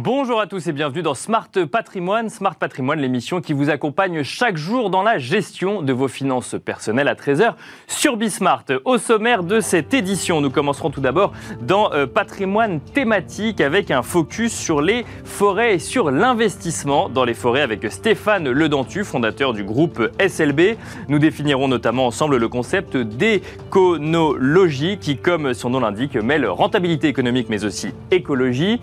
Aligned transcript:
Bonjour 0.00 0.40
à 0.40 0.46
tous 0.46 0.64
et 0.68 0.72
bienvenue 0.72 1.02
dans 1.02 1.14
Smart 1.14 1.50
Patrimoine. 1.72 2.28
Smart 2.28 2.54
Patrimoine, 2.54 3.00
l'émission 3.00 3.40
qui 3.40 3.52
vous 3.52 3.68
accompagne 3.68 4.22
chaque 4.22 4.56
jour 4.56 4.90
dans 4.90 5.02
la 5.02 5.18
gestion 5.18 5.82
de 5.82 5.92
vos 5.92 6.06
finances 6.06 6.54
personnelles 6.64 7.08
à 7.08 7.16
13h 7.16 7.54
sur 7.88 8.16
Bismart. 8.16 8.62
Au 8.84 8.98
sommaire 8.98 9.42
de 9.42 9.58
cette 9.58 9.92
édition, 9.94 10.40
nous 10.40 10.50
commencerons 10.50 10.90
tout 10.90 11.00
d'abord 11.00 11.32
dans 11.62 11.92
euh, 11.92 12.06
patrimoine 12.06 12.78
thématique 12.78 13.60
avec 13.60 13.90
un 13.90 14.02
focus 14.02 14.52
sur 14.52 14.82
les 14.82 15.04
forêts 15.24 15.74
et 15.74 15.78
sur 15.80 16.12
l'investissement 16.12 17.08
dans 17.08 17.24
les 17.24 17.34
forêts 17.34 17.62
avec 17.62 17.90
Stéphane 17.90 18.48
Ledentu, 18.48 19.02
fondateur 19.02 19.52
du 19.52 19.64
groupe 19.64 20.12
SLB. 20.24 20.76
Nous 21.08 21.18
définirons 21.18 21.66
notamment 21.66 22.06
ensemble 22.06 22.36
le 22.36 22.48
concept 22.48 22.96
d'éconologie 22.96 24.98
qui, 24.98 25.16
comme 25.16 25.54
son 25.54 25.70
nom 25.70 25.80
l'indique, 25.80 26.14
mêle 26.14 26.46
rentabilité 26.46 27.08
économique 27.08 27.48
mais 27.50 27.64
aussi 27.64 27.88
écologie. 28.12 28.80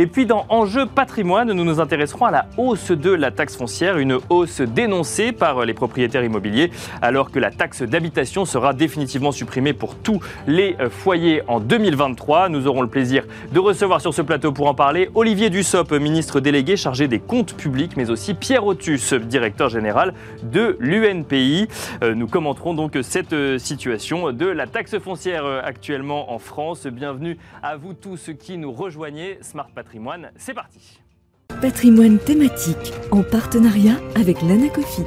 Et 0.00 0.06
puis 0.06 0.26
dans 0.26 0.46
Enjeu 0.48 0.86
patrimoine, 0.86 1.52
nous 1.52 1.64
nous 1.64 1.80
intéresserons 1.80 2.26
à 2.26 2.30
la 2.30 2.46
hausse 2.56 2.92
de 2.92 3.10
la 3.10 3.32
taxe 3.32 3.56
foncière, 3.56 3.98
une 3.98 4.20
hausse 4.30 4.60
dénoncée 4.60 5.32
par 5.32 5.64
les 5.64 5.74
propriétaires 5.74 6.22
immobiliers, 6.22 6.70
alors 7.02 7.32
que 7.32 7.40
la 7.40 7.50
taxe 7.50 7.82
d'habitation 7.82 8.44
sera 8.44 8.74
définitivement 8.74 9.32
supprimée 9.32 9.72
pour 9.72 9.96
tous 9.96 10.20
les 10.46 10.76
euh, 10.78 10.88
foyers 10.88 11.42
en 11.48 11.58
2023. 11.58 12.48
Nous 12.48 12.68
aurons 12.68 12.82
le 12.82 12.88
plaisir 12.88 13.24
de 13.50 13.58
recevoir 13.58 14.00
sur 14.00 14.14
ce 14.14 14.22
plateau 14.22 14.52
pour 14.52 14.68
en 14.68 14.74
parler 14.74 15.10
Olivier 15.16 15.50
Dussopt, 15.50 15.90
ministre 15.90 16.38
délégué 16.38 16.76
chargé 16.76 17.08
des 17.08 17.18
comptes 17.18 17.54
publics, 17.54 17.96
mais 17.96 18.08
aussi 18.08 18.34
Pierre 18.34 18.64
Otus, 18.66 19.14
directeur 19.14 19.68
général 19.68 20.14
de 20.44 20.76
l'UNPI. 20.78 21.66
Euh, 22.04 22.14
nous 22.14 22.28
commenterons 22.28 22.72
donc 22.72 22.96
cette 23.02 23.32
euh, 23.32 23.58
situation 23.58 24.30
de 24.30 24.46
la 24.46 24.68
taxe 24.68 24.96
foncière 25.00 25.44
actuellement 25.64 26.32
en 26.32 26.38
France. 26.38 26.86
Bienvenue 26.86 27.36
à 27.64 27.76
vous 27.76 27.94
tous 27.94 28.30
qui 28.38 28.58
nous 28.58 28.70
rejoignez. 28.70 29.38
Smart 29.42 29.66
Patrimoine 29.74 29.87
patrimoine, 29.88 30.30
thématique 32.18 32.92
en 33.10 33.22
partenariat 33.22 33.96
avec 34.16 34.42
l'Anacofi. 34.42 35.02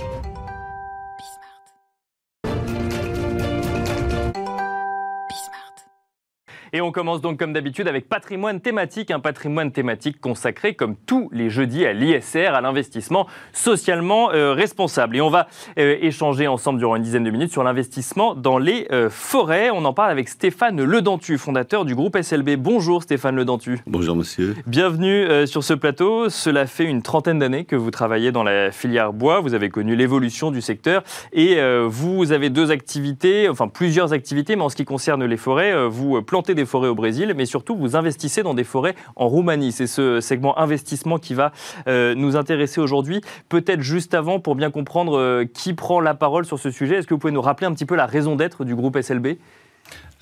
Et 6.74 6.80
on 6.80 6.94
commence 6.94 7.20
donc 7.20 7.38
comme 7.38 7.52
d'habitude 7.52 7.90
avec 7.90 8.08
patrimoine 8.08 8.62
thématique, 8.62 9.12
un 9.12 9.20
patrimoine 9.20 9.74
thématique 9.74 10.22
consacré 10.22 10.74
comme 10.74 10.96
tous 11.06 11.30
les 11.34 11.50
jeudis 11.50 11.86
à 11.86 11.92
l'ISR, 11.92 12.54
à 12.54 12.62
l'investissement 12.62 13.28
socialement 13.52 14.32
euh, 14.32 14.54
responsable. 14.54 15.18
Et 15.18 15.22
on 15.22 15.30
va 15.30 15.50
euh, 15.78 15.98
échanger 16.00 16.48
ensemble 16.48 16.80
durant 16.80 16.96
une 16.96 17.04
dizaine 17.04 17.26
de 17.26 17.30
minutes 17.30 17.52
sur 17.52 17.66
l'investissement 17.66 18.36
dans 18.36 18.58
les 18.58 18.88
euh, 18.94 19.10
forêts. 19.10 19.70
On 19.70 19.84
en 19.84 19.92
parle 19.92 20.12
avec 20.12 20.30
Stéphane 20.30 20.82
Ledentu, 20.82 21.38
fondateur 21.38 21.84
du 21.84 21.94
groupe 21.94 22.18
SLB. 22.18 22.56
Bonjour 22.56 23.04
Stéphane 23.04 23.36
Ledentu. 23.36 23.80
Bonjour 23.86 24.16
monsieur. 24.16 24.56
Bienvenue 24.66 25.46
sur 25.48 25.66
ce 25.66 25.74
plateau. 25.74 26.30
Cela 26.30 26.68
fait 26.68 26.86
une 26.86 27.02
trentaine 27.02 27.40
d'années 27.40 27.66
que 27.66 27.76
vous 27.76 27.92
travaillez 27.92 28.32
dans 28.32 28.44
la 28.44 28.72
filière 28.72 29.12
bois. 29.12 29.42
Vous 29.42 29.56
avez 29.56 29.68
connu 29.68 29.98
l'évolution 29.98 30.52
du 30.52 30.62
secteur 30.62 31.04
et 31.34 31.60
vous 31.86 32.32
avez 32.32 32.50
deux 32.50 32.72
activités, 32.72 33.50
enfin 33.50 33.68
plusieurs 33.68 34.14
activités, 34.14 34.56
mais 34.56 34.64
en 34.64 34.70
ce 34.70 34.78
qui 34.78 34.86
concerne 34.86 35.26
les 35.26 35.38
forêts, 35.38 35.88
vous 35.90 36.22
plantez 36.22 36.56
des 36.56 36.61
forêts 36.66 36.88
au 36.88 36.96
Brésil, 36.96 37.34
mais 37.36 37.46
surtout 37.46 37.76
vous 37.76 37.96
investissez 37.96 38.44
dans 38.44 38.54
des 38.54 38.64
forêts 38.64 38.96
en 39.16 39.28
Roumanie. 39.28 39.72
C'est 39.72 39.88
ce 39.88 40.22
segment 40.22 40.58
investissement 40.58 41.18
qui 41.18 41.34
va 41.34 41.52
euh, 41.88 42.16
nous 42.16 42.36
intéresser 42.36 42.82
aujourd'hui. 42.82 43.22
Peut-être 43.50 43.82
juste 43.82 44.14
avant, 44.14 44.40
pour 44.40 44.56
bien 44.56 44.72
comprendre 44.72 45.18
euh, 45.18 45.46
qui 45.46 45.74
prend 45.74 46.00
la 46.00 46.14
parole 46.14 46.46
sur 46.46 46.60
ce 46.60 46.72
sujet, 46.72 46.96
est-ce 46.98 47.08
que 47.08 47.14
vous 47.14 47.20
pouvez 47.20 47.34
nous 47.34 47.42
rappeler 47.42 47.68
un 47.68 47.74
petit 47.74 47.86
peu 47.86 47.96
la 47.96 48.06
raison 48.06 48.36
d'être 48.36 48.64
du 48.66 48.76
groupe 48.76 49.00
SLB 49.00 49.38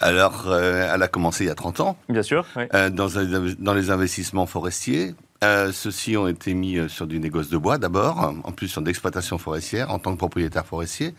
alors, 0.01 0.45
euh, 0.47 0.93
elle 0.95 1.03
a 1.03 1.09
commencé 1.09 1.43
il 1.43 1.47
y 1.47 1.49
a 1.49 1.55
30 1.55 1.81
ans. 1.81 1.97
Bien 2.07 2.23
sûr. 2.23 2.45
dans, 2.73 3.07
dans, 3.59 3.73
les 3.73 3.91
investissements 3.91 4.45
forestiers. 4.45 5.13
Ceux-ci 5.41 6.15
ont 6.15 6.29
été 6.29 6.53
mis 6.53 6.77
sur 6.89 7.05
du 7.05 7.19
négoce 7.19 7.49
de 7.49 7.57
bois 7.57 7.77
d'abord, 7.77 8.33
en 8.45 8.51
plus 8.53 8.69
sur 8.69 8.81
d'exploitation 8.81 9.37
forestière 9.37 9.91
en 9.91 9.99
tant 9.99 10.13
que 10.13 10.17
propriétaire 10.17 10.65
forestier. 10.65 11.13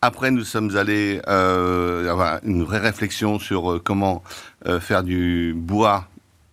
Après, 0.00 0.30
nous 0.30 0.44
sommes 0.44 0.76
allés 0.76 1.20
avoir 1.26 2.38
une 2.44 2.62
vraie 2.62 2.78
réflexion 2.78 3.38
sur 3.38 3.80
comment 3.82 4.22
euh, 4.66 4.78
faire 4.78 5.02
du 5.02 5.54
bois 5.56 6.06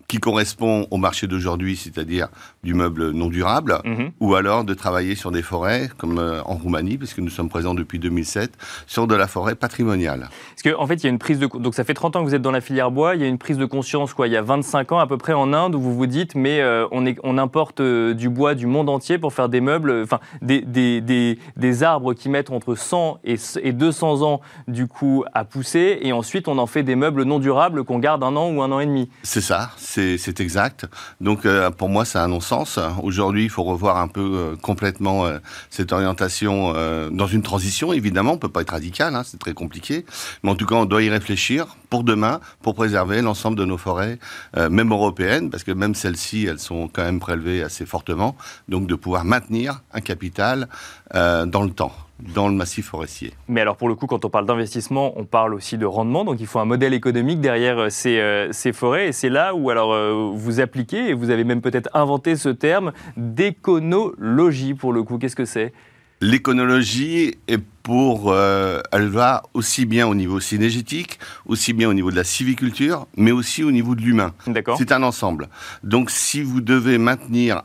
qui 0.07 0.17
correspond 0.17 0.87
au 0.91 0.97
marché 0.97 1.27
d'aujourd'hui, 1.27 1.75
c'est-à-dire 1.75 2.29
du 2.65 2.73
meuble 2.73 3.11
non 3.11 3.27
durable, 3.27 3.77
mhm. 3.85 4.11
ou 4.19 4.35
alors 4.35 4.65
de 4.65 4.73
travailler 4.73 5.15
sur 5.15 5.31
des 5.31 5.43
forêts, 5.43 5.89
comme 5.97 6.17
euh, 6.17 6.41
en 6.45 6.55
Roumanie, 6.55 6.97
puisque 6.97 7.19
nous 7.19 7.29
sommes 7.29 7.47
présents 7.47 7.75
depuis 7.75 7.99
2007, 7.99 8.51
sur 8.87 9.07
de 9.07 9.15
la 9.15 9.27
forêt 9.27 9.55
patrimoniale. 9.55 10.29
Parce 10.49 10.63
qu'en 10.63 10.81
en 10.81 10.87
fait, 10.87 10.95
il 10.95 11.03
y 11.03 11.07
a 11.07 11.09
une 11.09 11.19
prise 11.19 11.39
de... 11.39 11.45
Donc 11.45 11.75
ça 11.75 11.83
fait 11.83 11.93
30 11.93 12.15
ans 12.15 12.23
que 12.23 12.27
vous 12.27 12.35
êtes 12.35 12.41
dans 12.41 12.51
la 12.51 12.61
filière 12.61 12.91
bois, 12.91 13.15
il 13.15 13.21
y 13.21 13.23
a 13.23 13.27
une 13.27 13.37
prise 13.37 13.57
de 13.57 13.65
conscience, 13.65 14.13
quoi, 14.13 14.27
il 14.27 14.33
y 14.33 14.37
a 14.37 14.41
25 14.41 14.91
ans 14.91 14.99
à 14.99 15.07
peu 15.07 15.17
près 15.17 15.33
en 15.33 15.53
Inde, 15.53 15.75
où 15.75 15.79
vous 15.79 15.95
vous 15.95 16.07
dites, 16.07 16.35
mais 16.35 16.59
euh, 16.59 16.87
on, 16.91 17.05
est, 17.05 17.17
on 17.23 17.37
importe 17.37 17.79
euh, 17.79 18.13
du 18.13 18.29
bois 18.29 18.55
du 18.55 18.65
monde 18.65 18.89
entier 18.89 19.19
pour 19.19 19.31
faire 19.31 19.47
des 19.47 19.61
meubles, 19.61 20.01
enfin, 20.03 20.19
des, 20.41 20.61
des, 20.61 21.01
des, 21.01 21.37
des, 21.55 21.83
arbres 21.83 22.13
qui 22.13 22.29
mettent 22.29 22.49
entre 22.49 22.73
100 22.73 23.19
et, 23.23 23.35
et 23.61 23.73
200 23.73 24.23
ans, 24.23 24.41
du 24.67 24.87
coup, 24.87 25.23
à 25.33 25.45
pousser, 25.45 25.99
et 26.01 26.11
ensuite 26.13 26.47
on 26.47 26.57
en 26.57 26.65
fait 26.65 26.81
des 26.81 26.95
meubles 26.95 27.23
non 27.23 27.37
durables 27.37 27.83
qu'on 27.83 27.99
garde 27.99 28.23
un 28.23 28.35
an 28.35 28.49
ou 28.49 28.63
un 28.63 28.71
an 28.71 28.79
et 28.79 28.87
demi. 28.87 29.09
C'est 29.21 29.41
ça, 29.41 29.69
c'est 29.77 30.39
exact. 30.39 30.87
Donc 31.21 31.45
euh, 31.45 31.69
pour 31.69 31.89
moi, 31.89 32.05
ça 32.05 32.21
a 32.21 32.25
un 32.25 32.29
non-sens. 32.29 32.54
Aujourd'hui, 33.01 33.43
il 33.43 33.49
faut 33.49 33.63
revoir 33.63 33.97
un 33.97 34.07
peu 34.07 34.21
euh, 34.21 34.55
complètement 34.55 35.25
euh, 35.25 35.39
cette 35.69 35.91
orientation 35.91 36.73
dans 37.11 37.27
une 37.27 37.41
transition. 37.41 37.93
Évidemment, 37.93 38.33
on 38.33 38.37
peut 38.37 38.49
pas 38.49 38.61
être 38.61 38.71
radical, 38.71 39.15
hein, 39.15 39.23
c'est 39.25 39.39
très 39.39 39.53
compliqué. 39.53 40.05
Mais 40.43 40.51
en 40.51 40.55
tout 40.55 40.65
cas, 40.65 40.75
on 40.75 40.85
doit 40.85 41.03
y 41.03 41.09
réfléchir 41.09 41.75
pour 41.89 42.03
demain, 42.03 42.39
pour 42.61 42.75
préserver 42.75 43.21
l'ensemble 43.21 43.57
de 43.57 43.65
nos 43.65 43.77
forêts, 43.77 44.19
même 44.55 44.91
européennes, 44.91 45.49
parce 45.49 45.63
que 45.63 45.71
même 45.71 45.95
celles-ci, 45.95 46.45
elles 46.45 46.59
sont 46.59 46.87
quand 46.87 47.03
même 47.03 47.19
prélevées 47.19 47.63
assez 47.63 47.85
fortement. 47.85 48.35
Donc 48.69 48.87
de 48.87 48.95
pouvoir 48.95 49.25
maintenir 49.25 49.81
un 49.93 50.01
capital 50.01 50.67
dans 51.13 51.63
le 51.63 51.71
temps 51.71 51.93
dans 52.19 52.47
le 52.47 52.55
massif 52.55 52.87
forestier. 52.87 53.33
Mais 53.47 53.61
alors 53.61 53.75
pour 53.75 53.89
le 53.89 53.95
coup, 53.95 54.07
quand 54.07 54.23
on 54.25 54.29
parle 54.29 54.45
d'investissement, 54.45 55.13
on 55.17 55.25
parle 55.25 55.53
aussi 55.53 55.77
de 55.77 55.85
rendement, 55.85 56.23
donc 56.23 56.37
il 56.39 56.47
faut 56.47 56.59
un 56.59 56.65
modèle 56.65 56.93
économique 56.93 57.41
derrière 57.41 57.77
euh, 57.77 57.89
ces, 57.89 58.19
euh, 58.19 58.51
ces 58.51 58.73
forêts, 58.73 59.09
et 59.09 59.11
c'est 59.11 59.29
là 59.29 59.53
où 59.53 59.69
alors 59.69 59.93
euh, 59.93 60.31
vous 60.33 60.59
appliquez, 60.59 61.09
et 61.09 61.13
vous 61.13 61.29
avez 61.29 61.43
même 61.43 61.61
peut-être 61.61 61.89
inventé 61.93 62.35
ce 62.35 62.49
terme 62.49 62.93
d'éconologie 63.17 64.73
pour 64.73 64.93
le 64.93 65.03
coup. 65.03 65.17
Qu'est-ce 65.17 65.35
que 65.35 65.45
c'est? 65.45 65.73
L'éconologie 66.21 67.35
est 67.49 67.61
pour, 67.83 68.33
elle 68.33 69.09
va 69.09 69.43
aussi 69.53 69.85
bien 69.85 70.07
au 70.07 70.15
niveau 70.15 70.39
synergétique, 70.39 71.19
aussi 71.45 71.73
bien 71.73 71.89
au 71.89 71.93
niveau 71.93 72.09
de 72.09 72.15
la 72.15 72.23
civiculture, 72.23 73.05
mais 73.17 73.31
aussi 73.31 73.63
au 73.63 73.71
niveau 73.71 73.95
de 73.95 74.01
l'humain. 74.01 74.33
D'accord. 74.47 74.77
C'est 74.77 74.93
un 74.93 75.03
ensemble. 75.03 75.49
Donc, 75.83 76.09
si 76.09 76.41
vous 76.41 76.61
devez 76.61 76.97
maintenir 76.97 77.63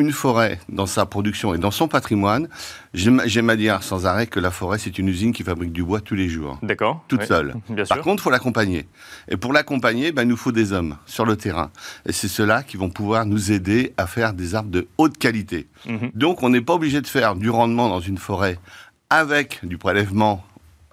une 0.00 0.12
forêt 0.12 0.58
dans 0.68 0.86
sa 0.86 1.06
production 1.06 1.54
et 1.54 1.58
dans 1.58 1.70
son 1.70 1.88
patrimoine, 1.88 2.48
j'aime 2.94 3.50
à 3.50 3.56
dire 3.56 3.82
sans 3.82 4.06
arrêt 4.06 4.26
que 4.26 4.40
la 4.40 4.50
forêt, 4.50 4.78
c'est 4.78 4.98
une 4.98 5.08
usine 5.08 5.32
qui 5.32 5.42
fabrique 5.42 5.72
du 5.72 5.84
bois 5.84 6.00
tous 6.00 6.14
les 6.14 6.28
jours. 6.28 6.58
D'accord. 6.62 7.04
Toute 7.08 7.24
seule. 7.24 7.54
Par 7.88 8.00
contre, 8.00 8.22
il 8.22 8.24
faut 8.24 8.30
l'accompagner. 8.30 8.86
Et 9.28 9.36
pour 9.36 9.52
l'accompagner, 9.52 10.12
ben, 10.12 10.22
il 10.22 10.28
nous 10.28 10.36
faut 10.36 10.52
des 10.52 10.72
hommes 10.72 10.96
sur 11.06 11.24
le 11.24 11.36
terrain. 11.36 11.70
Et 12.06 12.12
c'est 12.12 12.28
ceux-là 12.28 12.62
qui 12.62 12.76
vont 12.76 12.90
pouvoir 12.90 13.26
nous 13.26 13.52
aider 13.52 13.92
à 13.96 14.06
faire 14.06 14.32
des 14.32 14.54
arbres 14.54 14.70
de 14.70 14.88
haute 14.98 15.18
qualité. 15.18 15.68
Mhm. 15.86 16.10
Donc, 16.14 16.42
on 16.42 16.48
n'est 16.48 16.60
pas 16.60 16.74
obligé 16.74 17.00
de 17.00 17.06
faire 17.06 17.36
du 17.36 17.50
rendement 17.50 17.88
dans 17.88 18.00
une 18.00 18.18
forêt 18.18 18.58
avec 19.10 19.60
du 19.64 19.76
prélèvement 19.76 20.44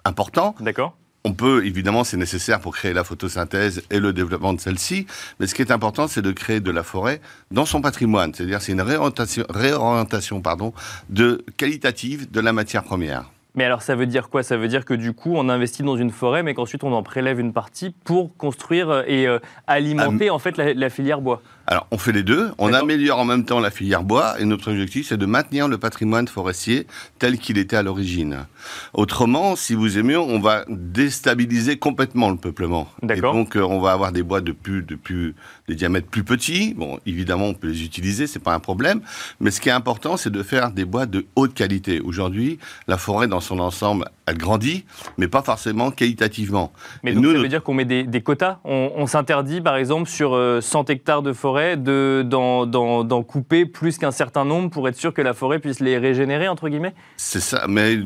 important. 0.04 0.54
D'accord. 0.60 0.97
On 1.24 1.32
peut, 1.32 1.66
évidemment, 1.66 2.04
c'est 2.04 2.16
nécessaire 2.16 2.60
pour 2.60 2.74
créer 2.74 2.92
la 2.92 3.04
photosynthèse 3.04 3.82
et 3.90 3.98
le 3.98 4.12
développement 4.12 4.52
de 4.52 4.60
celle-ci, 4.60 5.06
mais 5.40 5.46
ce 5.46 5.54
qui 5.54 5.62
est 5.62 5.72
important, 5.72 6.06
c'est 6.06 6.22
de 6.22 6.32
créer 6.32 6.60
de 6.60 6.70
la 6.70 6.82
forêt 6.82 7.20
dans 7.50 7.66
son 7.66 7.80
patrimoine, 7.80 8.32
c'est-à-dire 8.32 8.62
c'est 8.62 8.72
une 8.72 8.80
réorientation, 8.80 9.44
réorientation 9.50 10.40
pardon, 10.40 10.72
de 11.10 11.44
qualitative 11.56 12.30
de 12.30 12.40
la 12.40 12.52
matière 12.52 12.84
première. 12.84 13.30
Mais 13.54 13.64
alors 13.64 13.82
ça 13.82 13.96
veut 13.96 14.06
dire 14.06 14.28
quoi? 14.28 14.44
Ça 14.44 14.56
veut 14.56 14.68
dire 14.68 14.84
que 14.84 14.94
du 14.94 15.12
coup 15.12 15.32
on 15.34 15.48
investit 15.48 15.82
dans 15.82 15.96
une 15.96 16.12
forêt 16.12 16.44
mais 16.44 16.54
qu'ensuite 16.54 16.84
on 16.84 16.92
en 16.92 17.02
prélève 17.02 17.40
une 17.40 17.52
partie 17.52 17.90
pour 18.04 18.36
construire 18.36 19.02
et 19.08 19.26
euh, 19.26 19.40
alimenter 19.66 20.30
en 20.30 20.38
fait 20.38 20.56
la, 20.56 20.90
filière 20.90 21.20
bois. 21.20 21.42
Alors, 21.70 21.86
on 21.90 21.98
fait 21.98 22.12
les 22.12 22.22
deux. 22.22 22.50
On 22.56 22.72
améliore 22.72 23.18
en 23.18 23.26
même 23.26 23.44
temps 23.44 23.60
la 23.60 23.70
filière 23.70 24.02
bois 24.02 24.40
et 24.40 24.46
notre 24.46 24.70
objectif, 24.70 25.08
c'est 25.08 25.18
de 25.18 25.26
maintenir 25.26 25.68
le 25.68 25.76
patrimoine 25.76 26.26
forestier 26.26 26.86
tel 27.18 27.36
qu'il 27.36 27.58
était 27.58 27.76
à 27.76 27.82
l'origine. 27.82 28.46
Autrement, 28.94 29.54
si 29.54 29.74
vous 29.74 29.98
aimez, 29.98 30.16
on 30.16 30.40
va 30.40 30.64
déstabiliser 30.70 31.76
complètement 31.76 32.30
le 32.30 32.36
peuplement. 32.36 32.88
Et 33.02 33.20
donc, 33.20 33.54
euh, 33.54 33.60
on 33.60 33.80
va 33.80 33.92
avoir 33.92 34.12
des 34.12 34.22
bois 34.22 34.40
de 34.40 34.52
plus, 34.52 34.82
de 34.82 34.94
plus, 34.94 35.34
des 35.68 35.74
diamètres 35.74 36.08
plus 36.08 36.24
petits. 36.24 36.72
Bon, 36.72 37.00
évidemment, 37.04 37.48
on 37.48 37.54
peut 37.54 37.68
les 37.68 37.84
utiliser, 37.84 38.26
c'est 38.26 38.38
pas 38.38 38.54
un 38.54 38.60
problème. 38.60 39.02
Mais 39.38 39.50
ce 39.50 39.60
qui 39.60 39.68
est 39.68 39.72
important, 39.72 40.16
c'est 40.16 40.30
de 40.30 40.42
faire 40.42 40.70
des 40.70 40.86
bois 40.86 41.04
de 41.04 41.26
haute 41.36 41.52
qualité. 41.52 42.00
Aujourd'hui, 42.00 42.58
la 42.86 42.96
forêt 42.96 43.28
dans 43.28 43.40
son 43.40 43.58
ensemble, 43.58 44.06
elle 44.30 44.38
grandit, 44.38 44.84
mais 45.16 45.28
pas 45.28 45.42
forcément 45.42 45.90
qualitativement. 45.90 46.72
Mais 47.02 47.12
donc 47.12 47.24
nous, 47.24 47.32
ça 47.32 47.38
veut 47.38 47.48
dire 47.48 47.62
qu'on 47.62 47.74
met 47.74 47.84
des, 47.84 48.04
des 48.04 48.20
quotas? 48.22 48.58
On, 48.64 48.92
on 48.96 49.06
s'interdit 49.06 49.60
par 49.60 49.76
exemple 49.76 50.08
sur 50.08 50.34
euh, 50.34 50.60
100 50.60 50.90
hectares 50.90 51.22
de 51.22 51.32
forêt 51.32 51.76
de- 51.76 52.24
d'en 52.26 52.66
d'en- 52.66 53.04
d'en 53.04 53.22
couper 53.22 53.66
plus 53.66 53.98
qu'un 53.98 54.10
certain 54.10 54.44
nombre 54.44 54.70
pour 54.70 54.88
être 54.88 54.96
sûr 54.96 55.12
que 55.14 55.22
la 55.22 55.34
forêt 55.34 55.58
puisse 55.58 55.80
les 55.80 55.98
régénérer, 55.98 56.48
entre 56.48 56.68
guillemets? 56.68 56.94
C'est 57.16 57.40
ça, 57.40 57.66
mais 57.68 57.98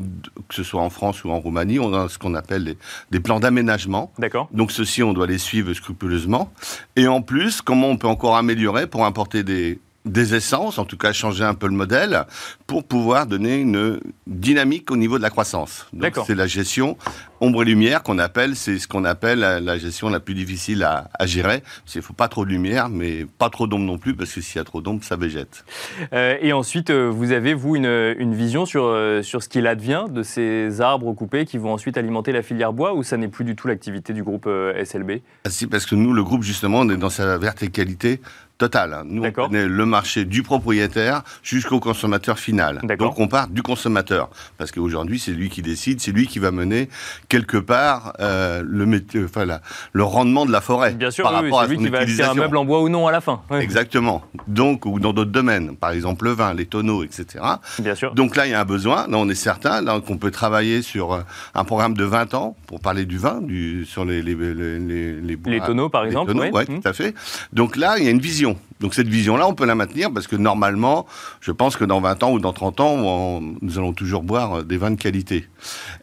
que 0.47 0.55
ce 0.55 0.63
soit 0.63 0.81
en 0.81 0.89
France 0.89 1.23
ou 1.23 1.29
en 1.31 1.39
Roumanie, 1.39 1.79
on 1.79 1.93
a 1.93 2.09
ce 2.09 2.17
qu'on 2.17 2.35
appelle 2.35 2.63
des, 2.63 2.77
des 3.11 3.19
plans 3.19 3.39
d'aménagement. 3.39 4.11
D'accord 4.19 4.47
Donc 4.51 4.71
ceux-ci, 4.71 5.03
on 5.03 5.13
doit 5.13 5.27
les 5.27 5.37
suivre 5.37 5.73
scrupuleusement. 5.73 6.51
Et 6.95 7.07
en 7.07 7.21
plus, 7.21 7.61
comment 7.61 7.87
on 7.89 7.97
peut 7.97 8.07
encore 8.07 8.35
améliorer 8.37 8.87
pour 8.87 9.05
importer 9.05 9.43
des, 9.43 9.79
des 10.05 10.35
essences, 10.35 10.77
en 10.77 10.85
tout 10.85 10.97
cas 10.97 11.13
changer 11.13 11.43
un 11.43 11.53
peu 11.53 11.67
le 11.67 11.73
modèle, 11.73 12.25
pour 12.67 12.83
pouvoir 12.83 13.25
donner 13.25 13.57
une 13.57 13.99
dynamique 14.27 14.91
au 14.91 14.97
niveau 14.97 15.17
de 15.17 15.23
la 15.23 15.29
croissance. 15.29 15.87
Donc 15.93 16.17
c'est 16.25 16.35
la 16.35 16.47
gestion 16.47 16.97
ombre 17.43 17.63
et 17.63 17.65
lumière 17.65 18.03
qu'on 18.03 18.19
appelle, 18.19 18.55
c'est 18.55 18.79
ce 18.79 18.87
qu'on 18.87 19.03
appelle 19.03 19.39
la, 19.39 19.77
gestion 19.77 20.09
la 20.09 20.19
plus 20.19 20.33
difficile 20.33 20.83
à, 20.83 21.09
à 21.13 21.25
gérer. 21.25 21.61
Il 21.93 21.97
ne 21.97 22.01
faut 22.01 22.13
pas 22.13 22.29
trop 22.29 22.45
de 22.45 22.49
lumière, 22.49 22.87
mais 22.89 23.25
pas 23.37 23.49
trop 23.49 23.67
d'ombre 23.67 23.85
non 23.85 23.97
plus, 23.97 24.15
parce 24.15 24.31
que 24.31 24.39
s'il 24.39 24.57
y 24.57 24.59
a 24.59 24.63
trop 24.63 24.81
d'ombre, 24.81 25.03
ça 25.03 25.17
végète. 25.17 25.65
Euh, 26.13 26.37
et 26.41 26.53
ensuite, 26.53 26.89
euh, 26.89 27.09
vous 27.09 27.33
avez, 27.33 27.53
vous, 27.53 27.75
une, 27.75 28.15
une 28.17 28.33
vision 28.33 28.65
sur, 28.65 28.85
euh, 28.85 29.21
sur 29.21 29.43
ce 29.43 29.49
qu'il 29.49 29.67
advient 29.67 30.05
de 30.09 30.23
ces 30.23 30.79
arbres 30.79 31.13
coupés 31.13 31.45
qui 31.45 31.57
vont 31.57 31.73
ensuite 31.73 31.97
alimenter 31.97 32.31
la 32.31 32.43
filière 32.43 32.71
bois 32.71 32.93
ou 32.93 33.03
ça 33.03 33.17
n'est 33.17 33.27
plus 33.27 33.43
du 33.43 33.55
tout 33.55 33.67
l'activité 33.67 34.13
du 34.13 34.23
groupe 34.23 34.47
SLB 34.83 35.21
Ah, 35.43 35.49
si, 35.49 35.67
parce 35.67 35.85
que 35.85 35.95
nous, 35.95 36.13
le 36.13 36.23
groupe, 36.23 36.43
justement, 36.43 36.79
on 36.79 36.89
est 36.89 36.97
dans 36.97 37.09
sa 37.09 37.37
verticalité 37.37 38.21
totale. 38.57 38.93
hein. 38.93 39.03
Nous, 39.05 39.23
on 39.23 39.31
connaît 39.31 39.67
le 39.67 39.85
marché 39.85 40.25
du 40.25 40.43
propriétaire 40.43 41.23
jusqu'au 41.43 41.79
consommateur 41.79 42.39
final. 42.39 42.81
Donc, 42.99 43.19
on 43.19 43.27
part 43.27 43.47
du 43.47 43.61
consommateur. 43.61 44.29
Parce 44.57 44.71
qu'aujourd'hui, 44.71 45.19
c'est 45.19 45.31
lui 45.31 45.49
qui 45.49 45.61
décide, 45.61 45.99
c'est 45.99 46.11
lui 46.11 46.27
qui 46.27 46.39
va 46.39 46.51
mener 46.51 46.87
quelque 47.29 47.57
part 47.57 48.13
euh, 48.19 48.63
le, 48.65 48.85
métier- 48.85 49.23
enfin, 49.25 49.45
la- 49.45 49.61
le 49.91 50.03
rendement 50.03 50.45
de 50.45 50.51
la 50.51 50.61
forêt. 50.61 50.93
Bien 50.93 51.11
sûr, 51.11 51.23
par 51.23 51.33
oui, 51.33 51.39
oui, 51.39 51.45
rapport 51.45 51.59
à 51.61 51.67
lui 51.67 51.77
qui 51.77 51.89
va 51.89 51.99
acheter 51.99 52.23
un 52.23 52.33
meuble 52.35 52.57
en 52.57 52.65
bois 52.65 52.81
ou 52.81 52.89
non 52.89 53.07
à 53.07 53.11
la 53.11 53.21
fin. 53.21 53.41
Oui, 53.49 53.57
Exactement. 53.59 54.23
Donc, 54.47 54.85
ou 54.85 54.99
dans 54.99 55.13
d'autres 55.13 55.31
domaines, 55.31 55.75
par 55.75 55.91
exemple 55.91 56.25
le 56.25 56.31
vin, 56.31 56.53
les 56.53 56.65
tonneaux, 56.65 57.03
etc. 57.03 57.43
Bien 57.79 57.95
sûr. 57.95 58.13
Donc 58.13 58.35
là, 58.35 58.45
il 58.45 58.51
y 58.51 58.53
a 58.53 58.61
un 58.61 58.65
besoin. 58.65 59.07
Là, 59.07 59.17
on 59.17 59.27
est 59.29 59.35
certain 59.35 59.81
là, 59.81 59.99
qu'on 59.99 60.17
peut 60.17 60.31
travailler 60.31 60.81
sur 60.81 61.13
euh, 61.13 61.21
un 61.55 61.63
programme 61.63 61.95
de 61.95 62.03
20 62.05 62.33
ans 62.33 62.55
pour 62.67 62.79
parler 62.79 63.05
du 63.05 63.17
vin, 63.17 63.41
du, 63.41 63.85
sur 63.85 64.05
les, 64.05 64.21
les, 64.21 64.35
les, 64.35 64.79
les, 64.79 65.37
les 65.45 65.59
tonneaux, 65.61 65.89
par 65.89 66.05
exemple, 66.05 66.31
tonneaux, 66.31 66.43
ouais. 66.43 66.51
ouais, 66.51 66.65
Mhm. 66.69 66.81
tout 66.81 66.87
à 66.87 66.93
fait. 66.93 67.13
Donc 67.51 67.75
là, 67.75 67.95
il 67.97 68.05
y 68.05 68.07
a 68.07 68.11
une 68.11 68.19
vision. 68.19 68.42
Donc 68.79 68.93
cette 68.95 69.07
vision-là, 69.07 69.47
on 69.47 69.53
peut 69.55 69.65
la 69.65 69.75
maintenir 69.75 70.11
parce 70.13 70.27
que 70.27 70.35
normalement, 70.35 71.05
je 71.41 71.51
pense 71.51 71.77
que 71.77 71.85
dans 71.85 72.01
20 72.01 72.23
ans 72.23 72.31
ou 72.31 72.39
dans 72.39 72.53
30 72.53 72.79
ans, 72.81 72.95
on- 72.97 73.55
nous 73.61 73.77
allons 73.77 73.93
toujours 73.93 74.23
boire 74.23 74.59
euh, 74.59 74.63
des 74.63 74.77
vins 74.77 74.91
de 74.91 74.99
qualité. 75.01 75.47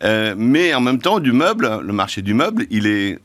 Euh, 0.03 0.35
mais 0.37 0.73
en 0.75 0.81
même 0.81 0.99
temps, 1.01 1.19
du 1.21 1.33
meuble, 1.33 1.81
le 1.83 1.93
marché 1.93 2.23
du 2.23 2.33
meuble, 2.35 2.67
il 2.71 2.87
est 2.87 3.19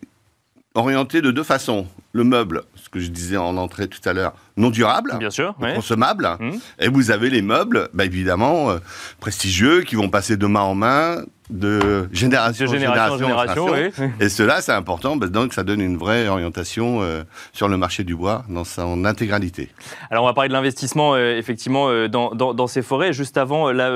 orienté 0.73 1.21
de 1.21 1.31
deux 1.31 1.43
façons. 1.43 1.87
Le 2.11 2.23
meuble, 2.23 2.63
ce 2.75 2.89
que 2.89 2.99
je 2.99 3.07
disais 3.09 3.37
en 3.37 3.55
entrée 3.57 3.87
tout 3.87 3.99
à 4.07 4.13
l'heure, 4.13 4.33
non 4.57 4.69
durable 4.69 5.15
Bien 5.19 5.29
sûr. 5.29 5.53
ouais. 5.61 5.73
consommable. 5.75 6.29
Mhm. 6.39 6.59
Et 6.79 6.87
vous 6.89 7.11
avez 7.11 7.29
les 7.29 7.41
meubles, 7.41 7.89
bah, 7.93 8.05
évidemment, 8.05 8.71
euh, 8.71 8.77
prestigieux, 9.19 9.81
qui 9.83 9.95
vont 9.95 10.09
passer 10.09 10.37
de 10.37 10.45
main 10.47 10.61
en 10.61 10.75
main, 10.75 11.17
de 11.49 12.07
génération, 12.11 12.65
De 12.65 12.71
génération 12.71 13.13
en 13.15 13.17
génération, 13.17 13.67
oui. 13.71 14.05
Et 14.19 14.29
cela, 14.29 14.61
c'est 14.61 14.71
important, 14.71 15.19
parce 15.19 15.31
donc 15.31 15.53
ça 15.53 15.63
donne 15.63 15.81
une 15.81 15.97
vraie 15.97 16.27
orientation 16.27 16.99
euh, 17.01 17.23
sur 17.53 17.67
le 17.67 17.77
marché 17.77 18.03
du 18.03 18.15
bois 18.15 18.43
dans 18.49 18.63
son 18.63 19.05
intégralité. 19.05 19.69
Alors 20.09 20.23
on 20.23 20.27
va 20.27 20.33
parler 20.33 20.47
de 20.49 20.53
l'investissement 20.53 21.13
euh, 21.13 21.37
effectivement 21.37 21.89
euh, 21.89 22.07
dans, 22.07 22.33
dans- 22.33 22.53
dans 22.53 22.67
ces 22.67 22.81
forêts. 22.81 23.13
Juste 23.13 23.37
avant, 23.37 23.71
là, 23.71 23.89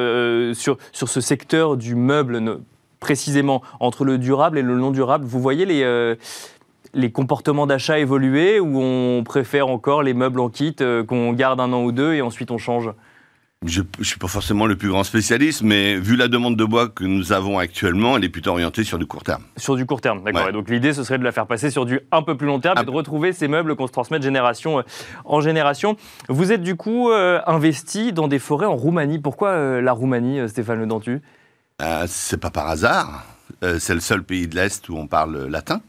sur, 0.54 0.78
sur 0.92 1.10
ce 1.10 1.22
secteur 1.22 1.76
du 1.78 1.96
meuble, 1.96 2.60
précisément 3.00 3.62
entre 3.80 4.04
le 4.06 4.18
durable 4.18 4.58
et 4.58 4.62
le 4.62 4.76
non 4.76 4.92
durable, 4.92 5.26
vous 5.26 5.40
voyez 5.42 5.66
les, 5.66 6.16
les 6.94 7.12
comportements 7.12 7.66
d'achat 7.68 7.98
évoluer 8.00 8.60
ou 8.60 8.80
on 8.82 9.24
préfère 9.24 9.68
encore 9.70 10.04
les 10.04 10.14
meubles 10.14 10.40
en 10.40 10.50
kit 10.50 10.76
euh, 10.82 11.04
qu'on 11.04 11.34
garde 11.34 11.60
un 11.62 11.72
an 11.74 11.82
ou 11.84 11.92
deux 11.92 12.14
et 12.14 12.22
ensuite 12.22 12.52
on 12.52 12.58
change? 12.58 12.92
Je 13.66 13.82
ne 14.00 14.04
suis 14.06 14.18
pas 14.18 14.30
forcément 14.30 14.66
le 14.68 14.78
plus 14.78 14.88
grand 14.88 15.04
spécialiste, 15.04 15.64
mais 15.64 15.96
vu 16.00 16.16
la 16.16 16.30
demande 16.30 16.56
de 16.56 16.64
bois 16.64 16.88
que 16.88 17.04
nous 17.04 17.34
avons 17.34 17.60
actuellement, 17.60 18.16
elle 18.16 18.24
est 18.24 18.30
plutôt 18.30 18.52
orientée 18.52 18.86
sur 18.86 18.98
du 18.98 19.06
court 19.06 19.24
terme. 19.26 19.44
Sur 19.58 19.76
du 19.76 19.86
court 19.86 20.00
terme, 20.00 20.24
d'accord. 20.24 20.44
Ouais. 20.44 20.50
Et 20.52 20.54
donc 20.54 20.70
l'idée, 20.70 20.94
ce 20.94 21.04
serait 21.04 21.18
de 21.18 21.26
la 21.26 21.34
faire 21.34 21.46
passer 21.46 21.70
sur 21.70 21.86
du 21.86 22.00
un 22.14 22.22
peu 22.22 22.38
plus 22.38 22.48
long 22.48 22.62
terme 22.62 22.76
Ah. 22.78 22.84
et 22.84 22.86
de 22.86 22.90
retrouver 22.90 23.34
ces 23.34 23.50
meubles 23.50 23.76
qu'on 23.76 23.88
se 23.88 23.92
transmet 23.92 24.18
de 24.18 24.24
génération 24.24 24.80
euh, 24.80 24.84
en 25.26 25.42
génération. 25.42 25.98
Vous 26.30 26.54
êtes 26.54 26.62
du 26.64 26.78
coup 26.78 27.12
euh, 27.12 27.42
investi 27.48 28.14
dans 28.14 28.30
des 28.30 28.40
forêts 28.40 28.66
en 28.66 28.78
Roumanie. 28.78 29.20
Pourquoi 29.20 29.50
euh, 29.50 29.82
la 29.82 29.92
Roumanie, 29.92 30.48
Stéphane 30.48 30.80
Le 30.80 30.86
Dentu? 30.88 31.22
Euh, 31.82 32.06
c'est 32.08 32.40
pas 32.40 32.52
par 32.52 32.70
hasard. 32.70 33.26
C'est 33.80 33.94
le 33.96 34.00
seul 34.00 34.24
pays 34.24 34.48
de 34.48 34.56
l'Est 34.56 34.88
où 34.88 34.96
on 34.96 35.08
parle 35.08 35.48
latin. 35.48 35.82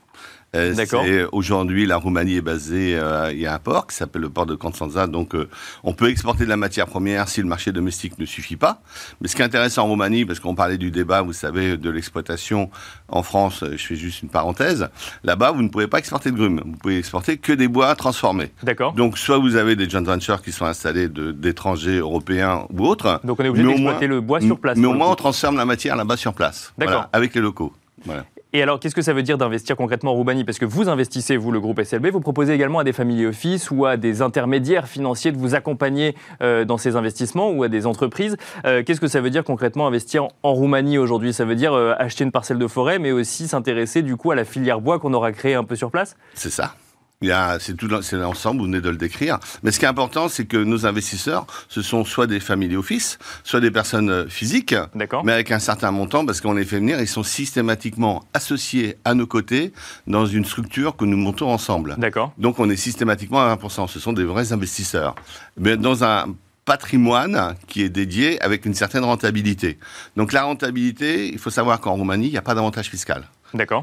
Euh, 0.57 0.75
D'accord. 0.75 1.05
Aujourd'hui, 1.31 1.87
la 1.87 1.97
Roumanie 1.97 2.37
est 2.37 2.41
basée, 2.41 2.97
euh, 2.97 3.31
il 3.33 3.39
y 3.39 3.47
a 3.47 3.55
un 3.55 3.59
port 3.61 3.87
qui 3.87 3.95
s'appelle 3.95 4.23
le 4.23 4.31
port 4.31 4.47
de 4.47 4.57
Constanța, 4.57 5.07
donc 5.07 5.35
euh, 5.35 5.49
on 5.85 5.93
peut 5.93 6.09
exporter 6.09 6.45
de 6.45 6.49
la 6.49 6.57
matière 6.57 6.87
première 6.87 7.29
si 7.29 7.41
le 7.41 7.47
marché 7.47 7.71
domestique 7.71 8.19
ne 8.19 8.25
suffit 8.25 8.57
pas. 8.57 8.83
Mais 9.21 9.29
ce 9.29 9.37
qui 9.37 9.43
est 9.43 9.45
intéressant 9.45 9.85
en 9.85 9.87
Roumanie, 9.87 10.25
parce 10.25 10.41
qu'on 10.41 10.57
parlait 10.57 10.79
du 10.79 10.91
débat, 10.91 11.23
vous 11.23 11.33
savez, 11.33 11.77
de 11.77 11.91
l'exploitation 11.91 12.69
en 13.09 13.23
France, 13.23 13.63
euh, 13.63 13.77
je 13.77 13.87
fais 13.87 13.95
juste 13.95 14.23
une 14.23 14.29
parenthèse, 14.29 14.89
là-bas, 15.23 15.53
vous 15.53 15.63
ne 15.63 15.69
pouvez 15.69 15.87
pas 15.87 15.99
exporter 15.99 16.33
de 16.33 16.37
grumes, 16.37 16.63
vous 16.65 16.77
pouvez 16.79 16.99
exporter 16.99 17.37
que 17.39 17.53
des 17.53 17.69
bois 17.69 17.95
transformés. 17.95 18.51
D'accord. 18.65 18.93
Donc 18.95 19.19
soit 19.19 19.39
vous 19.39 19.55
avez 19.55 19.77
des 19.77 19.89
joint 19.89 20.03
ventures 20.03 20.43
qui 20.43 20.51
sont 20.51 20.67
installés 20.67 21.09
d'étrangers 21.09 21.99
européens 21.99 22.67
ou 22.77 22.87
autres, 22.87 23.21
Donc 23.23 23.39
on 23.39 23.45
est 23.45 23.49
obligé 23.49 23.69
d'exploiter 23.69 24.07
le 24.09 24.21
bois 24.21 24.41
sur 24.41 24.59
place. 24.59 24.77
mais 24.77 24.89
au 24.89 24.95
moins 24.95 25.11
on 25.11 25.15
transforme 25.15 25.57
la 25.57 25.65
matière 25.65 25.95
là-bas 25.95 26.17
sur 26.17 26.35
place, 26.35 26.73
D'accord. 26.77 26.95
Voilà, 26.95 27.11
avec 27.13 27.35
les 27.37 27.41
locaux. 27.41 27.73
Voilà. 28.05 28.25
Et 28.53 28.63
alors, 28.63 28.81
qu'est-ce 28.81 28.97
que 28.97 29.03
ça 29.03 29.13
veut 29.13 29.23
dire 29.23 29.39
d'investir 29.39 29.77
concrètement 29.77 30.11
en 30.11 30.15
Roumanie 30.15 30.43
Parce 30.45 30.59
que 30.59 30.65
vous 30.65 30.89
investissez, 30.89 31.37
vous, 31.37 31.53
le 31.53 31.61
groupe 31.61 31.81
SLB, 31.81 32.09
vous 32.09 32.21
proposez 32.21 32.53
également 32.53 32.81
à 32.81 32.85
des 32.85 32.93
family 32.93 33.25
office 33.27 33.71
ou 33.71 33.87
à 33.87 33.97
des 33.97 34.23
intermédiaires 34.23 34.89
financiers 34.89 35.31
de 35.31 35.39
vous 35.39 35.55
accompagner 35.55 36.17
euh, 36.43 36.65
dans 36.65 36.77
ces 36.77 36.97
investissements 36.97 37.51
ou 37.51 37.63
à 37.63 37.69
des 37.69 37.87
entreprises. 37.87 38.37
Euh, 38.65 38.83
qu'est-ce 38.83 39.01
que 39.01 39.07
ça 39.07 39.21
veut 39.21 39.31
dire 39.31 39.45
concrètement 39.45 39.87
investir 39.87 40.27
en 40.43 40.53
Roumanie 40.53 40.99
aujourd'hui? 40.99 41.33
Ça 41.33 41.45
veut 41.45 41.55
dire 41.55 41.75
euh, 41.75 41.95
acheter 41.99 42.25
une 42.25 42.33
parcelle 42.33 42.59
de 42.59 42.67
forêt, 42.67 42.99
mais 42.99 43.13
aussi 43.13 43.47
s'intéresser 43.47 44.03
du 44.03 44.17
coup 44.17 44.33
à 44.33 44.35
la 44.35 44.45
filière 44.45 44.81
bois 44.81 44.99
qu'on 44.99 45.15
aura 45.15 45.31
créée 45.31 45.55
un 45.55 45.65
peu 45.65 45.77
sur 45.77 45.93
place? 45.93 46.17
C'est 46.35 46.51
ça. 46.51 46.75
C'est 47.23 47.77
tout 47.77 47.89
c'est 48.01 48.17
l'ensemble, 48.17 48.61
vous 48.61 48.67
venez 48.67 48.81
de 48.81 48.89
le 48.89 48.97
décrire. 48.97 49.39
Mais 49.63 49.73
ce 49.73 49.79
qui 49.79 49.85
est 49.85 49.89
important, 49.89 50.31
c'est 50.31 50.47
que 50.47 50.57
nos 50.57 50.87
investisseurs, 50.87 51.47
ce 51.69 51.83
sont 51.83 52.07
soit 52.07 52.27
des 52.27 52.41
family 52.41 52.77
office, 52.77 53.19
soit 53.45 53.61
des 53.61 53.71
personnes 53.71 54.09
euh, 54.09 54.27
physiques, 54.27 54.75
D'accord 54.95 55.23
mais 55.23 55.33
avec 55.33 55.51
un 55.51 55.59
certain 55.59 55.91
montant, 55.91 56.25
parce 56.25 56.41
qu'on 56.41 56.55
les 56.55 56.65
fait 56.65 56.77
venir, 56.77 56.99
ils 56.99 57.07
sont 57.07 57.23
systématiquement 57.23 58.25
associés 58.33 58.97
à 59.05 59.13
nos 59.13 59.27
côtés 59.27 59.75
dans 60.07 60.25
une 60.25 60.47
structure 60.47 60.97
que 60.97 61.05
nous 61.05 61.19
montons 61.19 61.51
ensemble. 61.51 61.97
D'accord. 61.99 62.33
Donc 62.39 62.59
on 62.59 62.71
est 62.71 62.77
systématiquement 62.77 63.41
à 63.41 63.55
1%. 63.55 63.87
Ce 63.87 64.01
sont 64.01 64.15
des 64.15 64.25
vrais 64.25 64.55
investisseurs. 64.55 65.15
Mais 65.59 65.77
dans 65.77 66.05
un 66.05 66.25
patrimoine 66.65 67.57
qui 67.67 67.83
est 67.83 67.89
dédié 67.89 68.41
avec 68.43 68.65
une 68.65 68.75
certaine 68.75 69.05
rentabilité. 69.05 69.79
Donc 70.17 70.33
la 70.33 70.45
rentabilité, 70.45 71.29
il 71.29 71.39
faut 71.39 71.51
savoir 71.51 71.81
qu'en 71.81 71.95
Roumanie, 71.95 72.29
il 72.29 72.33
n'y 72.33 72.39
a 72.39 72.43
pas 72.43 72.55
d'avantage 72.55 72.89
fiscal. 72.89 73.29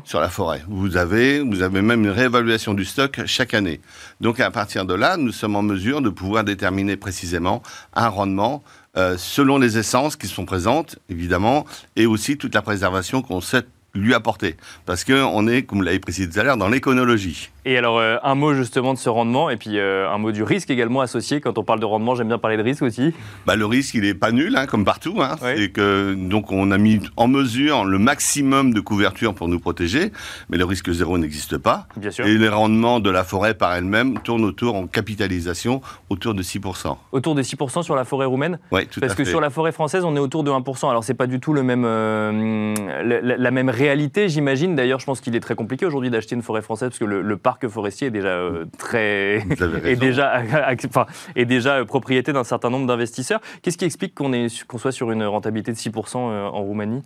Sur 0.06 0.20
la 0.20 0.30
forêt. 0.30 0.64
Vous 0.68 0.98
avez, 0.98 1.40
vous 1.42 1.62
avez 1.62 1.82
même 1.82 2.04
une 2.04 2.10
réévaluation 2.10 2.74
du 2.74 2.86
stock 2.86 3.22
chaque 3.26 3.54
année. 3.54 3.82
Donc 4.22 4.40
à 4.40 4.52
partir 4.52 4.86
de 4.86 4.94
là, 4.94 5.18
nous 5.18 5.32
sommes 5.32 5.56
en 5.56 5.62
mesure 5.62 6.02
de 6.02 6.10
pouvoir 6.10 6.44
déterminer 6.44 6.98
précisément 6.98 7.62
un 7.94 8.08
rendement 8.08 8.64
euh, 8.98 9.16
selon 9.18 9.58
les 9.58 9.78
essences 9.78 10.16
qui 10.16 10.28
sont 10.28 10.46
présentes, 10.46 10.98
évidemment, 11.10 11.66
et 11.96 12.06
aussi 12.06 12.38
toute 12.38 12.56
la 12.56 12.62
préservation 12.62 13.22
qu'on 13.22 13.42
sait 13.42 13.64
lui 13.98 14.14
apporter. 14.14 14.56
Parce 14.86 15.04
qu'on 15.04 15.48
est, 15.48 15.64
comme 15.64 15.80
vous 15.80 15.84
l'avez 15.84 16.00
précisé 16.00 16.30
tout 16.30 16.40
à 16.40 16.44
l'heure, 16.44 16.58
dans 16.58 16.70
l'éconologie. 16.70 17.50
Et 17.66 17.78
alors, 17.78 18.00
euh, 18.00 18.16
un 18.24 18.36
mot 18.36 18.54
justement 18.54 18.94
de 18.94 18.98
ce 18.98 19.10
rendement, 19.10 19.50
et 19.50 19.58
puis 19.58 19.78
euh, 19.78 20.10
un 20.10 20.18
mot 20.18 20.32
du 20.32 20.42
risque 20.44 20.70
également 20.70 21.02
associé. 21.02 21.42
Quand 21.42 21.58
on 21.58 21.64
parle 21.64 21.82
de 21.82 21.86
rendement, 21.86 22.16
j'aime 22.16 22.30
bien 22.30 22.38
parler 22.38 22.56
de 22.56 22.62
risque 22.64 22.82
aussi. 22.84 23.14
Bah, 23.46 23.56
le 23.58 23.66
risque, 23.66 23.94
il 23.96 24.06
est 24.06 24.14
pas 24.14 24.32
nul, 24.32 24.56
hein, 24.56 24.66
comme 24.68 24.86
partout. 24.86 25.16
Hein. 25.22 25.36
C'est 25.42 25.70
que 25.70 26.14
donc 26.14 26.52
on 26.52 26.72
a 26.72 26.78
mis 26.78 27.02
en 27.18 27.28
mesure 27.28 27.84
le 27.84 28.00
maximum 28.00 28.74
de 28.74 28.80
couverture 28.80 29.34
pour 29.34 29.50
nous 29.50 29.60
protéger, 29.60 30.12
mais 30.50 30.58
le 30.58 30.64
risque 30.66 30.90
zéro 30.92 31.18
n'existe 31.18 31.58
pas. 31.58 31.88
Bien 31.98 32.12
sûr. 32.12 32.26
Et 32.26 32.38
les 32.38 32.48
rendements 32.50 33.00
de 33.02 33.10
la 33.10 33.26
forêt 33.26 33.54
par 33.54 33.74
elle-même 33.76 34.20
tournent 34.20 34.46
autour 34.46 34.76
en 34.76 34.88
capitalisation 34.88 35.82
autour 36.10 36.34
de 36.34 36.44
6%. 36.44 36.96
Autour 37.12 37.36
des 37.36 37.44
6% 37.44 37.84
sur 37.84 37.96
la 37.96 38.06
forêt 38.06 38.26
roumaine? 38.28 38.60
Oui, 38.72 38.88
tout 38.88 39.00
Parce 39.02 39.12
à 39.12 39.16
que 39.16 39.24
fait. 39.26 39.30
sur 39.30 39.42
la 39.42 39.50
forêt 39.50 39.72
française, 39.74 40.04
on 40.06 40.16
est 40.16 40.20
autour 40.20 40.44
de 40.44 40.52
1%. 40.52 40.90
Alors, 40.90 41.04
c'est 41.04 41.14
pas 41.16 41.28
du 41.28 41.40
tout 41.42 41.52
le 41.54 41.64
même, 41.64 41.84
euh, 41.86 42.74
la, 43.04 43.22
la- 43.22 43.38
la 43.38 43.52
même 43.52 43.70
réalité, 43.70 43.87
j'imagine. 44.28 44.76
D'ailleurs, 44.76 45.00
je 45.00 45.06
pense 45.06 45.22
qu'il 45.22 45.36
est 45.36 45.40
très 45.40 45.56
compliqué 45.56 45.86
aujourd'hui 45.86 46.10
d'acheter 46.10 46.36
une 46.36 46.42
forêt 46.42 46.62
française 46.62 46.90
parce 46.90 47.00
que 47.00 47.06
le, 47.06 47.22
le 47.22 47.38
parc 47.38 47.68
forestier 47.68 48.08
est 48.08 48.12
déjà 48.12 48.28
euh, 48.28 48.66
très 48.78 49.38
est 49.86 49.96
déjà 49.96 50.42
enfin, 50.86 51.06
est 51.36 51.46
déjà 51.46 51.78
euh, 51.78 51.86
propriété 51.86 52.34
d'un 52.34 52.44
certain 52.44 52.70
nombre 52.70 52.88
d'investisseurs. 52.88 53.42
Qu'est-ce 53.62 53.78
qui 53.78 53.86
explique 53.86 54.16
qu'on 54.16 54.34
est 54.34 54.66
qu'on 54.66 54.78
soit 54.78 54.92
sur 54.92 55.12
une 55.12 55.24
rentabilité 55.24 55.72
de 55.72 55.78
6% 55.78 56.16
euh, 56.16 56.46
en 56.46 56.62
Roumanie? 56.64 57.04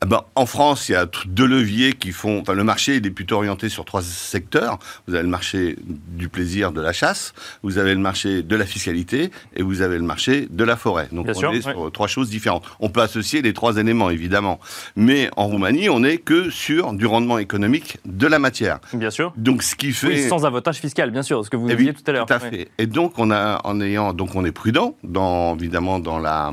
Ah 0.00 0.06
ben, 0.06 0.22
en 0.34 0.46
France, 0.46 0.88
il 0.88 0.92
y 0.92 0.96
a 0.96 1.06
deux 1.26 1.46
leviers 1.46 1.92
qui 1.92 2.12
font. 2.12 2.40
Enfin, 2.40 2.54
le 2.54 2.64
marché 2.64 2.96
il 2.96 3.06
est 3.06 3.10
plutôt 3.10 3.36
orienté 3.36 3.68
sur 3.68 3.84
trois 3.84 4.02
secteurs. 4.02 4.78
Vous 5.06 5.14
avez 5.14 5.22
le 5.22 5.28
marché 5.28 5.76
du 6.08 6.28
plaisir, 6.28 6.72
de 6.72 6.80
la 6.80 6.92
chasse, 6.92 7.34
vous 7.62 7.78
avez 7.78 7.94
le 7.94 8.00
marché 8.00 8.42
de 8.42 8.56
la 8.56 8.66
fiscalité 8.66 9.30
et 9.54 9.62
vous 9.62 9.82
avez 9.82 9.96
le 9.96 10.04
marché 10.04 10.46
de 10.50 10.64
la 10.64 10.76
forêt. 10.76 11.08
Donc, 11.12 11.26
Bien 11.26 11.34
on 11.34 11.38
sûr, 11.38 11.52
est 11.52 11.62
sur 11.62 11.92
trois 11.92 12.06
choses 12.06 12.30
différentes. 12.30 12.64
On 12.80 12.88
peut 12.88 13.02
associer 13.02 13.42
les 13.42 13.52
trois 13.52 13.76
éléments, 13.76 14.10
évidemment. 14.10 14.60
Mais 14.96 15.30
en 15.36 15.46
Roumanie, 15.46 15.88
on 15.88 16.02
n'est 16.10 16.18
que 16.18 16.50
sur 16.50 16.92
du 16.92 17.06
rendement 17.06 17.38
économique 17.38 17.98
de 18.04 18.26
la 18.26 18.38
matière. 18.38 18.80
Bien 18.92 19.10
sûr. 19.10 19.32
Donc, 19.36 19.62
ce 19.62 19.76
qui 19.76 19.92
fait. 19.92 20.06
Oui, 20.08 20.28
sans 20.28 20.44
avantage 20.44 20.76
fiscal, 20.78 21.10
bien 21.10 21.22
sûr, 21.22 21.44
ce 21.44 21.50
que 21.50 21.56
vous 21.56 21.70
Eh 21.70 21.76
disiez 21.76 21.94
tout 21.94 22.02
à 22.06 22.12
l'heure. 22.12 22.26
Tout 22.26 22.34
à 22.34 22.40
fait. 22.40 22.68
Et 22.78 22.86
donc, 22.86 23.18
on 23.18 23.30
a, 23.30 23.60
en 23.64 23.80
ayant, 23.80 24.12
donc, 24.12 24.34
on 24.34 24.44
est 24.44 24.52
prudent, 24.52 24.96
dans, 25.04 25.54
évidemment, 25.56 25.98
dans 25.98 26.18
la, 26.18 26.52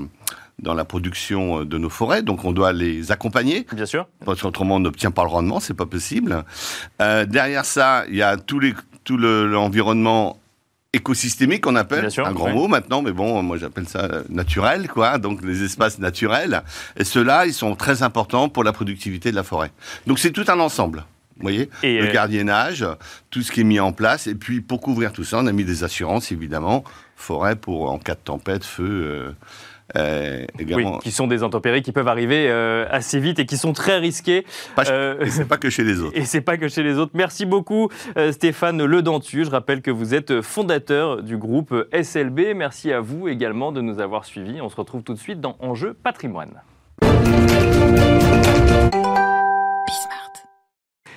dans 0.62 0.74
la 0.74 0.86
production 0.86 1.64
de 1.66 1.78
nos 1.78 1.90
forêts. 1.90 2.22
Donc, 2.22 2.46
on 2.46 2.52
doit 2.52 2.74
les 2.74 3.12
accompagner. 3.12 3.66
Bien 3.74 3.86
sûr. 3.86 4.08
Parce 4.26 4.42
qu'autrement, 4.42 4.76
on 4.76 4.80
n'obtient 4.80 5.12
pas 5.12 5.24
le 5.24 5.30
rendement, 5.30 5.60
c'est 5.60 5.74
pas 5.74 5.86
possible. 5.88 6.44
Euh, 7.02 7.26
derrière 7.26 7.66
ça, 7.66 8.04
il 8.10 8.16
y 8.16 8.22
a 8.22 8.38
tout, 8.38 8.60
les, 8.60 8.74
tout 9.04 9.18
le- 9.18 9.48
l'environnement 9.48 10.40
écosystémique 10.94 11.62
qu'on 11.62 11.76
appelle, 11.76 12.10
sûr, 12.12 12.26
un 12.26 12.32
grand 12.32 12.48
oui. 12.48 12.54
mot 12.54 12.68
maintenant, 12.68 13.02
mais 13.02 13.12
bon, 13.12 13.42
moi 13.44 13.58
j'appelle 13.58 13.88
ça 13.88 14.06
euh, 14.06 14.24
naturel, 14.30 14.88
quoi. 14.88 15.18
Donc 15.18 15.44
les 15.44 15.64
espaces 15.64 16.00
naturels. 16.00 16.64
Et 16.98 17.04
ceux-là, 17.04 17.46
ils 17.46 17.54
sont 17.54 17.76
très 17.76 18.04
importants 18.04 18.50
pour 18.50 18.64
la 18.64 18.74
productivité 18.74 19.32
de 19.32 19.36
la 19.36 19.44
forêt. 19.44 19.72
Donc 20.06 20.20
c'est 20.20 20.32
tout 20.32 20.46
un 20.48 20.60
ensemble. 20.60 21.06
Vous 21.38 21.44
voyez 21.44 21.70
Et, 21.84 22.00
Le 22.00 22.08
euh, 22.08 22.14
gardiennage, 22.14 22.86
tout 23.30 23.44
ce 23.44 23.52
qui 23.52 23.62
est 23.62 23.64
mis 23.64 23.80
en 23.80 23.92
place. 23.92 24.26
Et 24.26 24.34
puis, 24.34 24.60
pour 24.60 24.82
couvrir 24.82 25.12
tout 25.14 25.24
ça, 25.24 25.38
on 25.40 25.46
a 25.46 25.52
mis 25.52 25.66
des 25.66 25.84
assurances, 25.84 26.32
évidemment. 26.32 26.84
Forêt 27.16 27.56
pour, 27.56 27.92
en 27.92 28.00
cas 28.00 28.16
de 28.16 28.20
tempête, 28.20 28.64
feu, 28.64 28.84
euh, 28.90 29.32
euh, 29.96 30.46
Oui, 30.60 30.86
qui 31.02 31.12
sont 31.12 31.28
des 31.28 31.44
intempéries 31.44 31.82
qui 31.82 31.92
peuvent 31.92 32.08
arriver 32.08 32.48
euh, 32.50 32.86
assez 32.90 33.20
vite 33.20 33.40
et 33.40 33.46
qui 33.46 33.58
sont 33.58 33.74
très 33.74 33.98
risquées. 33.98 34.46
Euh, 34.90 35.20
Et 35.22 35.30
c'est 35.30 35.46
pas 35.46 35.58
que 35.58 35.70
chez 35.70 35.84
les 35.84 36.02
autres. 36.02 36.12
Et 36.18 36.26
c'est 36.26 36.42
pas 36.42 36.58
que 36.58 36.68
chez 36.68 36.84
les 36.84 36.98
autres. 36.98 37.12
Merci 37.14 37.46
beaucoup 37.46 37.90
euh, 38.18 38.32
Stéphane 38.32 38.84
Ledentu. 38.84 39.46
Je 39.46 39.50
rappelle 39.50 39.82
que 39.82 39.92
vous 39.92 40.14
êtes 40.14 40.42
fondateur 40.42 41.24
du 41.24 41.38
groupe 41.38 41.74
SLB. 41.94 42.54
Merci 42.56 42.92
à 42.92 43.00
vous 43.00 43.28
également 43.28 43.72
de 43.72 43.82
nous 43.82 44.00
avoir 44.00 44.26
suivis. 44.26 44.62
On 44.62 44.70
se 44.70 44.76
retrouve 44.76 45.04
tout 45.04 45.14
de 45.14 45.20
suite 45.20 45.42
dans 45.42 45.56
Enjeu 45.60 45.94
patrimoine. 45.94 46.62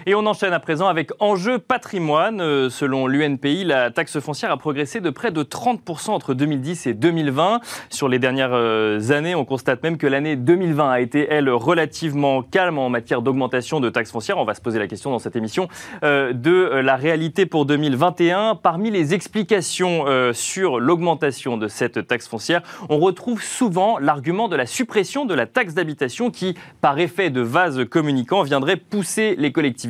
Et 0.06 0.14
on 0.14 0.24
enchaîne 0.24 0.54
à 0.54 0.60
présent 0.60 0.88
avec 0.88 1.10
Enjeu 1.20 1.58
patrimoine. 1.58 2.40
Euh, 2.40 2.70
Selon 2.70 3.06
l'UNPI, 3.06 3.64
la 3.64 3.90
taxe 3.90 4.18
foncière 4.18 4.50
a 4.50 4.56
progressé 4.56 5.00
de 5.00 5.10
près 5.10 5.30
de 5.30 5.42
30% 5.42 6.10
entre 6.10 6.32
2010 6.32 6.86
et 6.86 6.94
2020. 6.94 7.60
Sur 7.90 8.08
les 8.08 8.18
dernières 8.18 8.54
euh, 8.54 9.10
années, 9.10 9.34
on 9.34 9.44
constate 9.44 9.82
même 9.82 9.98
que 9.98 10.06
l'année 10.06 10.36
2020 10.36 10.90
a 10.90 11.00
été, 11.00 11.26
elle, 11.28 11.50
relativement 11.50 12.42
calme 12.42 12.78
en 12.78 12.88
matière 12.88 13.20
d'augmentation 13.20 13.78
de 13.80 13.90
taxes 13.90 14.10
foncières. 14.10 14.38
On 14.38 14.44
va 14.44 14.54
se 14.54 14.62
poser 14.62 14.78
la 14.78 14.86
question 14.86 15.10
dans 15.10 15.18
cette 15.18 15.36
émission 15.36 15.68
euh, 16.02 16.32
de 16.32 16.80
la 16.82 16.96
réalité 16.96 17.44
pour 17.44 17.66
2021. 17.66 18.54
Parmi 18.54 18.90
les 18.90 19.12
explications 19.12 20.06
sur 20.32 20.80
l'augmentation 20.80 21.56
de 21.56 21.68
cette 21.68 22.06
taxe 22.06 22.26
foncière, 22.26 22.62
on 22.88 22.98
retrouve 22.98 23.42
souvent 23.42 23.98
l'argument 23.98 24.48
de 24.48 24.56
la 24.56 24.66
suppression 24.66 25.26
de 25.26 25.34
la 25.34 25.46
taxe 25.46 25.74
d'habitation 25.74 26.30
qui, 26.30 26.54
par 26.80 26.98
effet 26.98 27.28
de 27.28 27.40
vase 27.40 27.84
communicant, 27.84 28.42
viendrait 28.42 28.76
pousser 28.76 29.34
les 29.36 29.52
collectivités 29.52 29.89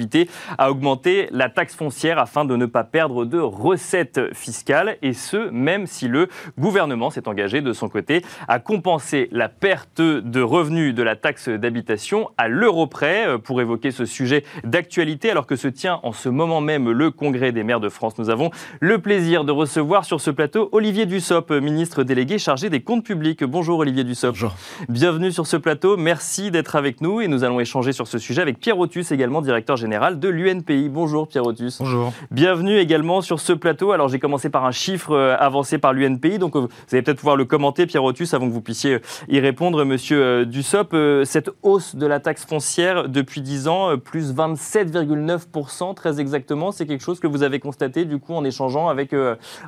à 0.59 0.71
augmenter 0.71 1.28
la 1.30 1.49
taxe 1.49 1.75
foncière 1.75 2.19
afin 2.19 2.45
de 2.45 2.57
ne 2.57 2.66
pas 2.66 2.85
perdre 2.85 3.25
de 3.25 3.38
recettes 3.38 4.35
fiscales, 4.35 4.97
et 5.02 5.12
ce, 5.12 5.50
même 5.50 5.87
si 5.87 6.09
le 6.09 6.28
gouvernement 6.59 7.11
s'est 7.11 7.28
engagé 7.28 7.61
de 7.61 7.73
son 7.73 7.88
côté 7.88 8.25
à 8.49 8.59
compenser 8.59 9.28
la 9.33 9.49
perte 9.49 10.00
de 10.00 10.40
revenus 10.40 10.95
de 10.95 11.02
la 11.02 11.16
taxe 11.16 11.49
d'habitation 11.49 12.30
à 12.38 12.49
l'euro 12.49 12.87
près. 12.87 13.26
Euh, 13.26 13.38
Pour 13.38 13.61
évoquer 13.61 13.90
ce 13.90 14.04
sujet 14.04 14.45
d'actualité, 14.64 15.30
alors 15.30 15.47
que 15.47 15.57
se 15.57 15.69
tient 15.69 16.00
en 16.02 16.12
ce 16.12 16.28
moment 16.28 16.61
même 16.61 16.90
le 16.90 17.11
Congrès 17.11 17.52
des 17.52 17.64
maires 17.64 17.80
de 17.80 17.88
France, 17.88 18.19
nous 18.19 18.30
avons 18.30 18.50
le 18.80 18.99
plaisir 18.99 19.45
de 19.45 19.52
recevoir 19.52 20.04
sur 20.04 20.21
ce 20.21 20.30
plateau 20.30 20.69
Olivier 20.73 21.07
Dussopt, 21.07 21.50
ministre 21.50 22.04
délégué 22.04 22.38
chargé 22.38 22.71
des 22.71 22.80
comptes 22.80 23.04
publics. 23.04 23.42
Bonjour 23.45 23.78
Olivier 23.80 24.04
Dussopt. 24.04 24.35
Bonjour. 24.35 24.54
Bienvenue 24.88 25.33
sur 25.33 25.47
ce 25.47 25.57
plateau, 25.57 25.97
merci 25.97 26.50
d'être 26.50 26.76
avec 26.76 27.00
nous 27.00 27.21
et 27.21 27.28
nous 27.28 27.45
allons 27.45 27.61
échanger 27.61 27.92
sur 27.92 28.07
ce 28.07 28.19
sujet 28.19 28.42
avec 28.42 28.59
Pierre 28.59 28.78
Otus, 28.78 29.11
également 29.11 29.42
directeur 29.42 29.76
général 29.76 29.89
de 29.90 30.28
l'UNPI. 30.28 30.88
Bonjour 30.88 31.26
Pierre 31.26 31.44
Otus. 31.44 31.78
Bonjour. 31.80 32.12
Bienvenue 32.30 32.78
également 32.78 33.23
sur 33.23 33.40
ce 33.40 33.52
plateau. 33.52 33.90
Alors 33.90 34.09
j'ai 34.09 34.20
commencé 34.20 34.49
par 34.49 34.64
un 34.64 34.70
chiffre 34.70 35.12
euh, 35.12 35.37
avancé 35.37 35.78
par 35.78 35.92
l'UNPI, 35.92 36.38
donc 36.38 36.54
euh, 36.54 36.61
vous 36.61 36.68
allez 36.92 37.02
peut-être 37.02 37.18
pouvoir 37.18 37.35
le 37.35 37.44
commenter, 37.44 37.87
Pierre 37.87 38.04
Otus, 38.04 38.32
avant 38.32 38.47
que 38.47 38.52
vous 38.52 38.61
puissiez 38.61 38.94
euh, 38.94 39.00
y 39.28 39.40
répondre, 39.40 39.85
Monsieur. 39.85 40.23
Euh, 40.23 41.25
Cette 41.25 41.50
hausse 41.62 41.97
de 41.97 42.06
la 42.06 42.20
taxe 42.20 42.44
foncière 42.44 43.09
depuis 43.09 43.40
10 43.40 43.66
ans, 43.66 43.99
plus 43.99 44.32
27,9%, 44.32 45.94
très 45.94 46.20
exactement, 46.20 46.70
c'est 46.70 46.87
quelque 46.87 47.02
chose 47.02 47.18
que 47.18 47.26
vous 47.26 47.42
avez 47.42 47.59
constaté 47.59 48.04
du 48.04 48.18
coup 48.18 48.35
en 48.35 48.44
échangeant 48.44 48.88
avec, 48.88 49.14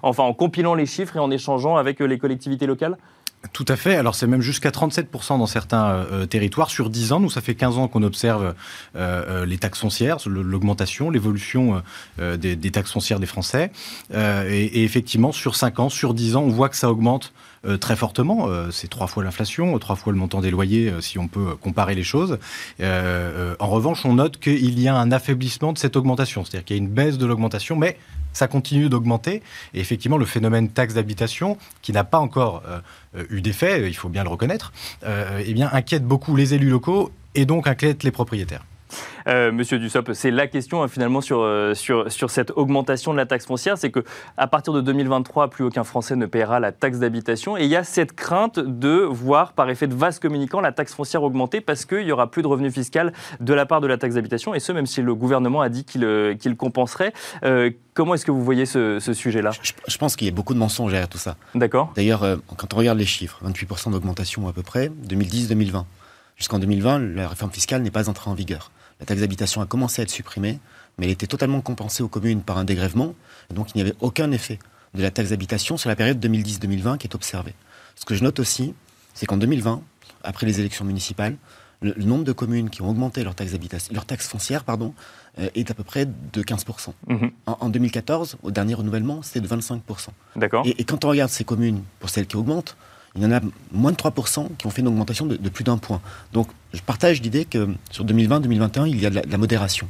enfin 0.02 0.22
en 0.22 0.34
compilant 0.34 0.74
les 0.74 0.86
chiffres 0.86 1.16
et 1.16 1.20
en 1.20 1.30
échangeant 1.30 1.76
avec 1.76 1.98
les 2.00 2.18
collectivités 2.18 2.66
locales? 2.66 2.96
Tout 3.52 3.64
à 3.66 3.76
fait. 3.76 3.96
Alors, 3.96 4.14
c'est 4.14 4.28
même 4.28 4.40
jusqu'à 4.40 4.70
37% 4.70 5.38
dans 5.38 5.46
certains 5.46 5.86
euh, 5.86 6.26
territoires 6.26 6.70
sur 6.70 6.90
10 6.90 7.12
ans. 7.12 7.20
Nous, 7.20 7.30
ça 7.30 7.40
fait 7.40 7.56
15 7.56 7.76
ans 7.76 7.88
qu'on 7.88 8.04
observe 8.04 8.44
euh, 8.44 8.52
euh, 8.96 9.46
les 9.46 9.58
taxes 9.58 9.80
foncières, 9.80 10.18
l'augmentation, 10.26 11.10
l'évolution 11.10 11.74
euh, 11.74 11.80
euh, 12.20 12.36
des, 12.36 12.70
taxes 12.70 12.92
foncières 12.92 13.18
des 13.18 13.26
Français. 13.26 13.72
Euh, 14.14 14.48
et, 14.48 14.84
effectivement, 14.84 15.32
sur 15.32 15.56
5 15.56 15.80
ans, 15.80 15.88
sur 15.88 16.14
10 16.14 16.36
ans, 16.36 16.42
on 16.42 16.50
voit 16.50 16.68
que 16.68 16.76
ça 16.76 16.90
augmente 16.90 17.32
euh, 17.66 17.76
très 17.76 17.96
fortement. 17.96 18.48
Euh, 18.48 18.70
c'est 18.70 18.88
trois 18.88 19.06
fois 19.06 19.24
l'inflation, 19.24 19.74
euh, 19.74 19.78
trois 19.78 19.96
fois 19.96 20.12
le 20.12 20.18
montant 20.18 20.40
des 20.40 20.50
loyers, 20.50 20.90
euh, 20.90 21.00
si 21.00 21.18
on 21.18 21.28
peut 21.28 21.50
euh, 21.50 21.54
comparer 21.54 21.94
les 21.94 22.02
choses. 22.02 22.38
Euh, 22.80 23.52
euh, 23.52 23.56
en 23.58 23.68
revanche, 23.68 24.04
on 24.04 24.14
note 24.14 24.38
qu'il 24.38 24.80
y 24.80 24.88
a 24.88 24.96
un 24.96 25.12
affaiblissement 25.12 25.72
de 25.72 25.78
cette 25.78 25.96
augmentation. 25.96 26.44
C'est-à-dire 26.44 26.64
qu'il 26.64 26.76
y 26.76 26.78
a 26.80 26.82
une 26.82 26.88
baisse 26.88 27.18
de 27.18 27.26
l'augmentation, 27.26 27.76
mais 27.76 27.98
ça 28.32 28.48
continue 28.48 28.88
d'augmenter. 28.88 29.42
Et 29.74 29.80
effectivement, 29.80 30.18
le 30.18 30.24
phénomène 30.24 30.68
taxe 30.68 30.94
d'habitation, 30.94 31.56
qui 31.82 31.92
n'a 31.92 32.04
pas 32.04 32.18
encore 32.18 32.62
euh, 32.66 32.80
euh, 33.16 33.24
eu 33.30 33.40
d'effet, 33.40 33.88
il 33.88 33.94
faut 33.94 34.08
bien 34.08 34.24
le 34.24 34.30
reconnaître, 34.30 34.72
euh, 35.04 35.42
eh 35.44 35.62
inquiète 35.62 36.04
beaucoup 36.04 36.36
les 36.36 36.54
élus 36.54 36.70
locaux 36.70 37.12
et 37.34 37.46
donc 37.46 37.66
inquiète 37.66 38.02
les 38.02 38.10
propriétaires. 38.10 38.64
Euh, 39.26 39.52
Monsieur 39.52 39.78
Dussopt, 39.78 40.12
c'est 40.12 40.30
la 40.30 40.46
question 40.46 40.82
hein, 40.82 40.88
finalement 40.88 41.20
sur, 41.20 41.40
euh, 41.40 41.74
sur, 41.74 42.10
sur 42.10 42.30
cette 42.30 42.50
augmentation 42.52 43.12
de 43.12 43.16
la 43.16 43.26
taxe 43.26 43.46
foncière, 43.46 43.78
c'est 43.78 43.90
que 43.90 44.04
à 44.36 44.46
partir 44.46 44.72
de 44.72 44.80
2023, 44.80 45.48
plus 45.48 45.64
aucun 45.64 45.84
Français 45.84 46.16
ne 46.16 46.26
paiera 46.26 46.60
la 46.60 46.72
taxe 46.72 46.98
d'habitation, 46.98 47.56
et 47.56 47.64
il 47.64 47.70
y 47.70 47.76
a 47.76 47.84
cette 47.84 48.12
crainte 48.12 48.58
de 48.58 49.00
voir 49.00 49.52
par 49.52 49.68
effet 49.70 49.86
de 49.86 49.94
vase 49.94 50.18
communicant 50.18 50.60
la 50.60 50.72
taxe 50.72 50.94
foncière 50.94 51.22
augmenter 51.22 51.60
parce 51.60 51.84
qu'il 51.84 52.02
y 52.02 52.12
aura 52.12 52.30
plus 52.30 52.42
de 52.42 52.46
revenus 52.46 52.72
fiscal 52.72 53.12
de 53.40 53.54
la 53.54 53.66
part 53.66 53.80
de 53.80 53.86
la 53.86 53.98
taxe 53.98 54.14
d'habitation, 54.14 54.54
et 54.54 54.60
ce 54.60 54.72
même 54.72 54.86
si 54.86 55.02
le 55.02 55.14
gouvernement 55.14 55.60
a 55.60 55.68
dit 55.68 55.84
qu'il 55.84 56.04
euh, 56.04 56.34
qu'il 56.34 56.56
compenserait. 56.56 57.12
Euh, 57.44 57.70
comment 57.94 58.14
est-ce 58.14 58.24
que 58.24 58.30
vous 58.30 58.44
voyez 58.44 58.66
ce, 58.66 58.98
ce 59.00 59.12
sujet-là? 59.12 59.50
Je, 59.62 59.72
je 59.86 59.98
pense 59.98 60.16
qu'il 60.16 60.26
y 60.26 60.30
a 60.30 60.34
beaucoup 60.34 60.54
de 60.54 60.58
mensonges 60.58 60.90
derrière 60.90 61.08
tout 61.08 61.18
ça. 61.18 61.36
D'accord 61.54 61.92
D'ailleurs, 61.96 62.22
euh, 62.22 62.36
quand 62.56 62.74
on 62.74 62.76
regarde 62.76 62.98
les 62.98 63.06
chiffres, 63.06 63.40
28% 63.44 63.92
d'augmentation 63.92 64.48
à 64.48 64.52
peu 64.52 64.62
près, 64.62 64.90
2010-2020. 65.08 65.84
Jusqu'en 66.36 66.58
2020, 66.58 67.14
la 67.14 67.28
réforme 67.28 67.52
fiscale 67.52 67.82
n'est 67.82 67.90
pas 67.90 68.08
entrée 68.08 68.30
en 68.30 68.34
vigueur. 68.34 68.70
La 69.02 69.06
taxe 69.06 69.20
d'habitation 69.20 69.60
a 69.60 69.66
commencé 69.66 70.00
à 70.00 70.04
être 70.04 70.12
supprimée, 70.12 70.60
mais 70.96 71.06
elle 71.06 71.10
était 71.12 71.26
totalement 71.26 71.60
compensée 71.60 72.04
aux 72.04 72.08
communes 72.08 72.40
par 72.40 72.56
un 72.56 72.62
dégrèvement, 72.62 73.16
donc 73.52 73.70
il 73.74 73.78
n'y 73.78 73.82
avait 73.82 73.96
aucun 74.00 74.30
effet 74.30 74.60
de 74.94 75.02
la 75.02 75.10
taxe 75.10 75.30
d'habitation 75.30 75.76
sur 75.76 75.88
la 75.88 75.96
période 75.96 76.24
2010-2020 76.24 76.98
qui 76.98 77.08
est 77.08 77.14
observée. 77.16 77.54
Ce 77.96 78.04
que 78.04 78.14
je 78.14 78.22
note 78.22 78.38
aussi, 78.38 78.74
c'est 79.12 79.26
qu'en 79.26 79.38
2020, 79.38 79.82
après 80.22 80.46
les 80.46 80.60
élections 80.60 80.84
municipales, 80.84 81.34
le, 81.80 81.94
le 81.96 82.04
nombre 82.04 82.22
de 82.22 82.30
communes 82.30 82.70
qui 82.70 82.80
ont 82.80 82.88
augmenté 82.88 83.24
leur 83.24 83.34
taxe, 83.34 83.50
d'habitation- 83.50 83.92
leur 83.92 84.06
taxe 84.06 84.28
foncière 84.28 84.62
pardon, 84.62 84.94
euh, 85.40 85.48
est 85.56 85.68
à 85.68 85.74
peu 85.74 85.82
près 85.82 86.06
de 86.06 86.42
15%. 86.44 86.94
Mhm. 87.08 87.32
En, 87.46 87.56
en 87.58 87.68
2014, 87.70 88.36
au 88.44 88.52
dernier 88.52 88.74
renouvellement, 88.74 89.20
c'était 89.22 89.40
de 89.40 89.48
25%. 89.48 89.80
D'accord 90.36 90.64
Et, 90.64 90.80
et 90.80 90.84
quand 90.84 91.04
on 91.04 91.08
regarde 91.08 91.30
ces 91.32 91.42
communes, 91.42 91.82
pour 91.98 92.08
celles 92.08 92.28
qui 92.28 92.36
augmentent, 92.36 92.76
il 93.14 93.22
y 93.22 93.26
en 93.26 93.32
a 93.32 93.40
moins 93.72 93.92
de 93.92 93.96
3% 93.96 94.56
qui 94.56 94.66
ont 94.66 94.70
fait 94.70 94.80
une 94.80 94.88
augmentation 94.88 95.26
de, 95.26 95.36
plus 95.48 95.64
d'un 95.64 95.76
point. 95.76 96.00
Donc 96.32 96.48
je 96.72 96.80
partage 96.80 97.20
l'idée 97.20 97.44
que 97.44 97.68
sur 97.90 98.04
2020-2021, 98.06 98.88
il 98.88 99.00
y 99.00 99.06
a 99.06 99.10
de 99.10 99.22
la, 99.28 99.38
modération. 99.38 99.88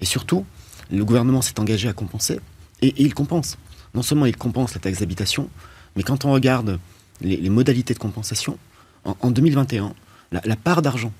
Et 0.00 0.04
surtout, 0.04 0.44
le 0.90 1.04
gouvernement 1.04 1.40
s'est 1.40 1.58
engagé 1.60 1.88
à 1.88 1.92
compenser, 1.92 2.40
et, 2.82 2.92
il 2.96 3.14
compense. 3.14 3.58
Non 3.94 4.02
seulement 4.02 4.26
il 4.26 4.36
compense 4.36 4.74
la 4.74 4.80
taxe 4.80 4.98
d'habitation, 4.98 5.48
mais 5.94 6.02
quand 6.02 6.24
on 6.24 6.32
regarde 6.32 6.80
les, 7.20 7.48
modalités 7.48 7.94
de 7.94 7.98
compensation, 7.98 8.58
en, 9.04 9.16
en 9.20 9.30
2021, 9.30 9.94
la, 10.32 10.40
la 10.44 10.56
part 10.56 10.82
d'argent 10.82 11.12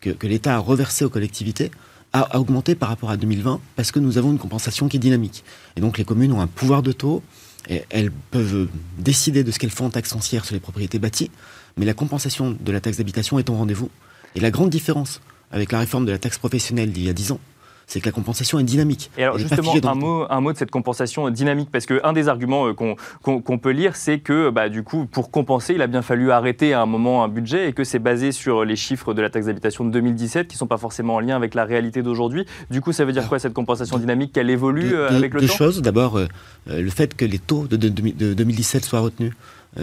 que, 0.00 0.10
que 0.10 0.26
l'État 0.26 0.56
a 0.56 0.58
reversée 0.58 1.04
aux 1.04 1.10
collectivités 1.10 1.70
a, 2.14 2.20
a 2.20 2.38
augmenté 2.38 2.74
par 2.74 2.88
rapport 2.88 3.10
à 3.10 3.18
2020 3.18 3.60
parce 3.76 3.92
que 3.92 3.98
nous 3.98 4.16
avons 4.16 4.32
une 4.32 4.38
compensation 4.38 4.88
qui 4.88 4.96
est 4.96 5.00
dynamique. 5.00 5.44
Et 5.76 5.80
donc 5.80 5.98
les 5.98 6.04
communes 6.04 6.32
ont 6.32 6.40
un 6.40 6.46
pouvoir 6.46 6.82
de 6.82 6.92
taux, 6.92 7.22
elles 7.68 8.10
peuvent 8.30 8.68
décider 8.98 9.44
de 9.44 9.50
ce 9.50 9.58
qu'elles 9.58 9.70
font 9.70 9.86
en 9.86 9.90
taxe 9.90 10.10
foncière 10.10 10.44
sur 10.44 10.54
les 10.54 10.60
propriétés 10.60 10.98
bâties, 10.98 11.30
mais 11.76 11.86
la 11.86 11.94
compensation 11.94 12.56
de 12.58 12.72
la 12.72 12.80
taxe 12.80 12.98
d'habitation 12.98 13.38
est 13.38 13.48
au 13.50 13.54
rendez-vous. 13.54 13.90
Et 14.34 14.40
la 14.40 14.50
grande 14.50 14.70
différence 14.70 15.20
avec 15.50 15.72
la 15.72 15.78
réforme 15.78 16.06
de 16.06 16.12
la 16.12 16.18
taxe 16.18 16.38
professionnelle 16.38 16.92
d'il 16.92 17.04
y 17.04 17.10
a 17.10 17.12
10 17.12 17.32
ans, 17.32 17.40
c'est 17.92 18.00
que 18.00 18.06
la 18.06 18.12
compensation 18.12 18.58
est 18.58 18.64
dynamique. 18.64 19.10
Et 19.18 19.22
alors 19.22 19.36
justement, 19.36 19.74
un 19.84 19.94
mot, 19.94 20.24
un 20.30 20.40
mot 20.40 20.52
de 20.52 20.56
cette 20.56 20.70
compensation 20.70 21.28
dynamique, 21.28 21.68
parce 21.70 21.84
qu'un 21.84 22.14
des 22.14 22.28
arguments 22.28 22.68
euh, 22.68 22.72
qu'on 22.72 23.58
peut 23.58 23.70
lire, 23.70 23.96
c'est 23.96 24.18
que 24.18 24.48
bah, 24.48 24.70
du 24.70 24.82
coup, 24.82 25.04
pour 25.04 25.30
compenser, 25.30 25.74
il 25.74 25.82
a 25.82 25.86
bien 25.86 26.00
fallu 26.00 26.30
arrêter 26.30 26.72
à 26.72 26.80
un 26.80 26.86
moment 26.86 27.22
un 27.22 27.28
budget 27.28 27.68
et 27.68 27.72
que 27.74 27.84
c'est 27.84 27.98
basé 27.98 28.32
sur 28.32 28.64
les 28.64 28.76
chiffres 28.76 29.12
de 29.12 29.20
la 29.20 29.28
taxe 29.28 29.44
d'habitation 29.44 29.84
de 29.84 29.90
2017 29.90 30.48
qui 30.48 30.54
ne 30.54 30.58
sont 30.58 30.66
pas 30.66 30.78
forcément 30.78 31.16
en 31.16 31.20
lien 31.20 31.36
avec 31.36 31.54
la 31.54 31.66
réalité 31.66 32.02
d'aujourd'hui. 32.02 32.46
Du 32.70 32.80
coup, 32.80 32.92
ça 32.92 33.04
veut 33.04 33.12
dire 33.12 33.28
quoi 33.28 33.38
cette 33.38 33.52
compensation 33.52 33.98
dynamique 33.98 34.32
Qu'elle 34.32 34.48
évolue 34.48 34.94
euh, 34.94 35.10
avec 35.10 35.34
le 35.34 35.40
temps? 35.40 35.46
Deux 35.46 35.52
choses. 35.52 35.82
D'abord, 35.82 36.16
euh, 36.16 36.28
le 36.66 36.90
fait 36.90 37.14
que 37.14 37.26
les 37.26 37.38
taux 37.38 37.66
de, 37.66 37.76
2017 37.76 38.86
soient 38.86 39.00
retenus. 39.00 39.32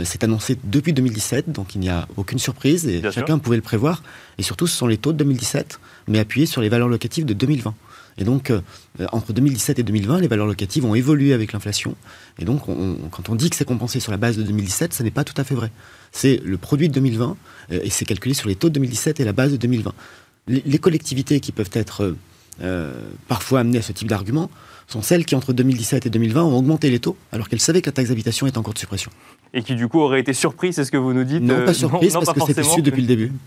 c'est 0.04 0.24
annoncé 0.24 0.58
depuis 0.64 0.94
2017, 0.94 1.52
donc 1.52 1.76
il 1.76 1.82
n'y 1.82 1.90
a 1.90 2.08
aucune 2.18 2.40
surprise 2.40 2.88
et 2.88 3.04
chacun 3.12 3.38
pouvait 3.38 3.58
le 3.58 3.62
prévoir. 3.62 4.02
Et 4.40 4.44
surtout, 4.44 4.66
ce 4.66 4.76
sont 4.76 4.88
les 4.88 4.98
taux 4.98 5.14
de 5.14 5.18
2017, 5.18 5.80
mais 6.08 6.18
appuyés 6.18 6.48
sur 6.48 6.62
les 6.62 6.70
valeurs 6.70 6.90
locatives 6.90 7.26
de 7.26 7.34
2020. 7.34 7.76
Et 8.18 8.24
donc, 8.24 8.50
euh, 8.50 8.62
entre 9.12 9.34
2017 9.34 9.80
et 9.80 9.84
2020, 9.84 10.20
les 10.20 10.28
valeurs 10.28 10.48
locatives 10.48 10.86
ont 10.86 10.96
évolué 10.96 11.34
avec 11.34 11.54
l'inflation. 11.54 11.96
Et 12.40 12.46
donc, 12.46 12.64
quand 13.12 13.30
on 13.30 13.36
dit 13.36 13.50
que 13.50 13.56
c'est 13.56 13.66
compensé 13.66 14.00
sur 14.00 14.12
la 14.12 14.18
base 14.18 14.38
de 14.38 14.44
2017, 14.44 14.94
ce 14.94 15.04
n'est 15.04 15.12
pas 15.12 15.24
tout 15.24 15.40
à 15.40 15.44
fait 15.44 15.56
vrai. 15.56 15.72
C'est 16.12 16.42
le 16.44 16.58
produit 16.58 16.90
de 16.90 16.94
2020 16.94 17.38
euh, 17.72 17.80
et 17.84 17.90
c'est 17.90 18.06
calculé 18.06 18.34
sur 18.34 18.50
les 18.50 18.56
taux 18.56 18.70
de 18.70 18.74
2017 18.76 19.20
et 19.20 19.24
la 19.24 19.34
base 19.34 19.52
de 19.52 19.58
2020. 19.58 19.94
Les, 20.48 20.80
collectivités 20.80 21.40
qui 21.40 21.52
peuvent 21.52 21.70
être 21.74 22.04
euh, 22.04 22.18
parfois 23.28 23.62
amenées 23.62 23.80
à 23.80 23.82
ce 23.82 23.92
type 23.92 24.08
d'argument 24.08 24.50
sont 24.90 25.02
celles 25.02 25.26
qui, 25.26 25.36
entre 25.36 25.54
2017 25.54 26.08
et 26.08 26.10
2020, 26.10 26.44
ont 26.44 26.58
augmenté 26.58 26.90
les 26.90 27.00
taux, 27.00 27.16
alors 27.32 27.48
qu'elles 27.48 27.60
savaient 27.60 27.82
que 27.82 27.90
la 27.90 27.94
taxe 27.94 28.10
d'habitation 28.10 28.48
est 28.48 28.58
en 28.58 28.64
cours 28.64 28.74
de 28.74 28.80
suppression. 28.80 29.12
Et 29.54 29.62
qui, 29.64 29.76
du 29.76 29.88
coup, 29.88 30.00
auraient 30.00 30.20
été 30.20 30.34
surpris, 30.34 30.74
c'est 30.74 30.84
ce 30.84 30.92
que 30.92 30.98
vous 30.98 31.14
nous 31.14 31.24
dites 31.24 31.42
Non, 31.42 31.64
pas 31.66 31.74
surprise, 31.74 32.14
parce 32.14 32.54
que 32.54 32.64
su 32.64 32.82
depuis 32.82 33.02
le 33.02 33.08
début. 33.08 33.32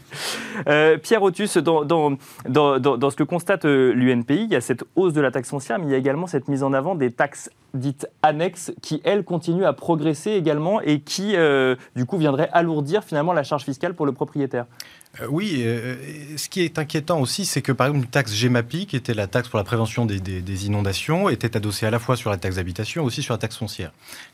Euh, 0.69 0.97
Pierre 0.97 1.23
Otus, 1.23 1.57
dans, 1.57 1.85
dans, 1.85 2.17
dans, 2.49 2.79
dans, 2.79 3.11
ce 3.11 3.17
que 3.17 3.25
constate 3.25 3.65
euh, 3.65 3.93
l'UNPI, 3.95 4.45
il 4.45 4.53
y 4.53 4.55
a 4.55 4.61
cette 4.61 4.85
hausse 4.95 5.13
de 5.13 5.21
la 5.21 5.33
taxe 5.33 5.49
foncière, 5.49 5.81
mais 5.81 5.87
il 5.87 5.91
y 5.91 5.95
a 5.95 5.97
également 5.97 6.29
cette 6.29 6.47
mise 6.47 6.63
en 6.63 6.73
avant 6.73 6.95
des 6.95 7.11
taxes 7.11 7.51
dites 7.75 8.07
annexes 8.23 8.73
qui, 8.81 9.01
elles, 9.03 9.25
continuent 9.25 9.65
à 9.65 9.73
progresser 9.73 10.33
également 10.33 10.81
et 10.81 11.01
qui, 11.01 11.35
euh, 11.35 11.75
du 11.97 12.07
coup, 12.07 12.17
viendraient 12.17 12.51
alourdir 12.53 13.03
finalement 13.03 13.33
la 13.33 13.43
charge 13.43 13.65
fiscale 13.65 13.95
pour 13.95 14.07
le 14.07 14.13
propriétaire. 14.13 14.67
Euh, 15.21 15.27
oui, 15.29 15.63
euh, 15.65 15.97
ce 16.39 16.49
qui 16.49 16.63
est 16.63 16.79
inquiétant 16.79 17.21
aussi, 17.21 17.45
c'est 17.45 17.61
que 17.61 17.73
par 17.73 17.89
exemple, 17.89 18.05
une 18.05 18.11
taxe 18.11 18.33
GEMAPI, 18.33 18.87
qui 18.87 18.97
était 18.97 19.13
la 19.13 19.27
taxe 19.27 19.49
pour 19.49 19.59
la 19.59 19.65
prévention 19.65 20.07
des, 20.07 20.67
inondations, 20.67 21.29
était 21.29 21.57
adossée 21.57 21.85
à 21.85 21.91
la 21.91 21.99
fois 21.99 22.17
sur 22.17 22.31
la 22.31 22.39
taxe 22.39 22.57
d'habitation, 22.57 23.05
aussi 23.05 23.23
sur 23.23 23.35
la 23.35 23.39
taxe 23.39 23.57
foncière. 23.57 23.93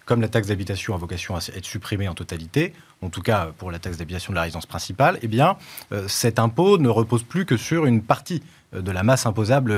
Comme 0.08 0.22
la 0.22 0.28
taxe 0.28 0.48
d'habitation 0.48 0.94
a 0.94 0.96
vocation 0.96 1.36
à 1.36 1.40
être 1.54 1.66
supprimée 1.66 2.08
en 2.08 2.14
totalité, 2.14 2.72
en 3.02 3.10
tout 3.10 3.20
cas 3.20 3.50
pour 3.58 3.70
la 3.70 3.78
taxe 3.78 3.98
d'habitation 3.98 4.32
de 4.32 4.36
la 4.36 4.42
résidence 4.42 4.64
principale, 4.64 5.18
eh 5.20 5.28
bien, 5.28 5.58
euh, 5.92 6.08
cet 6.08 6.38
impôt 6.38 6.78
ne 6.78 6.88
repose 6.88 7.22
plus 7.22 7.44
que 7.44 7.58
sur 7.58 7.84
une 7.84 8.00
partie 8.00 8.42
de 8.72 8.90
la 8.90 9.02
masse 9.02 9.24
imposable 9.24 9.74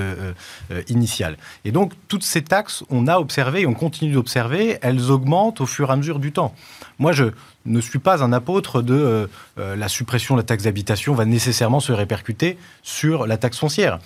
initiale. 0.89 1.37
Et 1.65 1.71
donc, 1.71 1.93
toutes 2.09 2.25
ces 2.25 2.43
taxes, 2.43 2.83
on 2.91 3.07
a 3.07 3.19
observé 3.19 3.65
on 3.65 3.73
continue 3.73 4.13
d'observer, 4.13 4.79
elles 4.83 5.13
augmentent 5.13 5.61
au 5.61 5.67
fur 5.67 5.91
et 5.91 5.93
à 5.93 5.97
mesure 5.97 6.19
du 6.19 6.33
temps. 6.33 6.53
Moi, 6.99 7.13
je, 7.13 7.27
ne 7.67 7.81
suis 7.81 7.99
pas 7.99 8.23
un 8.25 8.33
apôtre 8.33 8.83
de 8.83 8.95
euh, 8.95 9.27
euh, 9.59 9.77
la 9.77 9.89
suppression 9.89 10.35
de 10.35 10.41
la 10.41 10.45
taxe 10.45 10.65
d'habitation 10.65 11.15
va 11.15 11.25
nécessairement 11.25 11.81
se 11.81 11.93
répercuter 11.93 12.57
sur 12.83 13.27
la 13.27 13.37
taxe 13.37 13.59
foncière. 13.59 13.99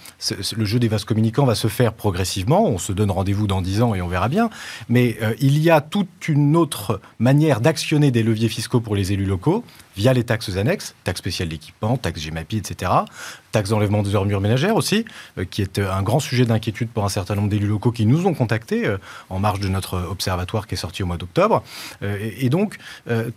le 0.57 0.65
jeu 0.65 0.79
des 0.79 0.89
vases 0.89 1.05
communicants 1.05 1.45
va 1.45 1.55
se 1.55 1.69
faire 1.69 1.93
progressivement. 1.93 2.67
On 2.67 2.79
se 2.79 2.93
donne 2.93 3.11
rendez-vous 3.11 3.47
dans 3.47 3.63
10 3.63 3.83
ans 3.83 3.95
et 3.95 4.03
on 4.03 4.09
verra 4.09 4.29
bien. 4.29 4.51
Mais 4.89 5.17
euh, 5.23 5.35
il 5.41 5.59
y 5.59 5.71
a 5.71 5.81
toute 5.81 6.09
une 6.29 6.57
autre 6.57 7.01
manière 7.19 7.61
d'actionner 7.61 8.11
des 8.11 8.23
leviers 8.23 8.49
fiscaux 8.49 8.81
pour 8.81 8.97
les 8.97 9.13
élus 9.13 9.27
locaux 9.27 9.65
via 9.97 10.13
les 10.13 10.25
taxes 10.25 10.57
annexes, 10.57 10.95
taxe 11.05 11.19
spéciale 11.19 11.49
d'équipement, 11.49 11.97
taxe 11.97 12.21
GEMAPI, 12.21 12.59
etc. 12.59 12.91
Taxe 13.53 13.71
d'enlèvement 13.71 14.03
des 14.03 14.15
ordures 14.15 14.41
ménagères 14.41 14.75
aussi, 14.75 15.05
qui 15.51 15.63
est 15.63 15.79
un 15.79 16.03
grand 16.03 16.19
sujet 16.19 16.45
d'inquiétude 16.45 16.89
pour 16.89 17.05
un 17.05 17.09
certain 17.09 17.37
nombre 17.37 17.49
d'élus 17.49 17.69
locaux 17.69 17.93
qui 17.93 18.05
nous 18.05 18.27
ont 18.27 18.35
contactés 18.35 18.93
en 19.31 19.39
marge 19.39 19.61
de 19.61 19.69
notre 19.69 19.99
observatoire 20.11 20.67
qui 20.67 20.75
est 20.75 20.79
sorti 20.79 21.05
au 21.05 21.07
mois 21.07 21.17
d'octobre. 21.17 21.63
et, 22.03 22.49
donc, 22.49 22.79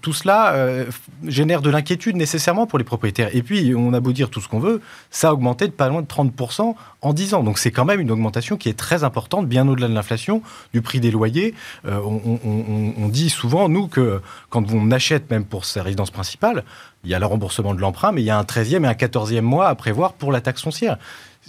tout 0.02 0.14
cela 0.14 0.54
euh, 0.54 0.86
génère 1.26 1.62
de 1.62 1.70
l'inquiétude 1.70 2.16
nécessairement 2.16 2.68
pour 2.68 2.80
les 2.80 2.86
propriétaires. 2.86 3.36
Et 3.36 3.42
puis, 3.42 3.74
on 3.76 3.94
a 3.94 4.00
beau 4.00 4.14
dire 4.14 4.30
tout 4.30 4.42
ce 4.42 4.48
qu'on 4.48 4.60
veut, 4.60 4.82
ça 5.12 5.30
a 5.30 5.34
augmenté 5.34 5.68
de 5.68 5.72
pas 5.72 5.90
loin 5.90 6.02
de 6.02 6.08
30% 6.08 6.76
en 7.02 7.14
10 7.14 7.34
ans. 7.34 7.44
Donc 7.44 7.58
c'est 7.58 7.72
quand 7.72 7.86
même 7.86 8.00
une 8.00 8.12
augmentation 8.12 8.58
qui 8.58 8.70
est 8.70 8.78
très 8.78 9.04
importante, 9.04 9.48
bien 9.48 9.68
au-delà 9.68 9.88
de 9.88 9.94
l'inflation, 9.94 10.42
du 10.74 10.82
prix 10.82 11.00
des 11.00 11.12
loyers. 11.12 11.54
Euh, 11.86 12.00
on, 12.02 13.08
dit 13.10 13.30
souvent, 13.30 13.70
nous, 13.70 13.88
que 13.88 14.22
quand 14.50 14.72
on 14.72 14.92
achète 14.92 15.30
même 15.30 15.46
pour 15.46 15.66
sa 15.66 15.84
résidence 15.84 16.12
principale, 16.12 16.47
il 17.04 17.10
y 17.10 17.14
a 17.14 17.20
le 17.20 17.26
remboursement 17.26 17.74
de 17.74 17.80
l'emprunt, 17.80 18.12
mais 18.12 18.22
il 18.22 18.26
y 18.26 18.30
a 18.30 18.38
un 18.38 18.44
13e 18.44 18.84
et 18.84 18.88
un 18.88 18.94
14e 18.94 19.42
mois 19.42 19.68
à 19.68 19.76
prévoir 19.76 20.14
pour 20.14 20.32
la 20.32 20.42
taxe 20.42 20.62
foncière. 20.62 20.98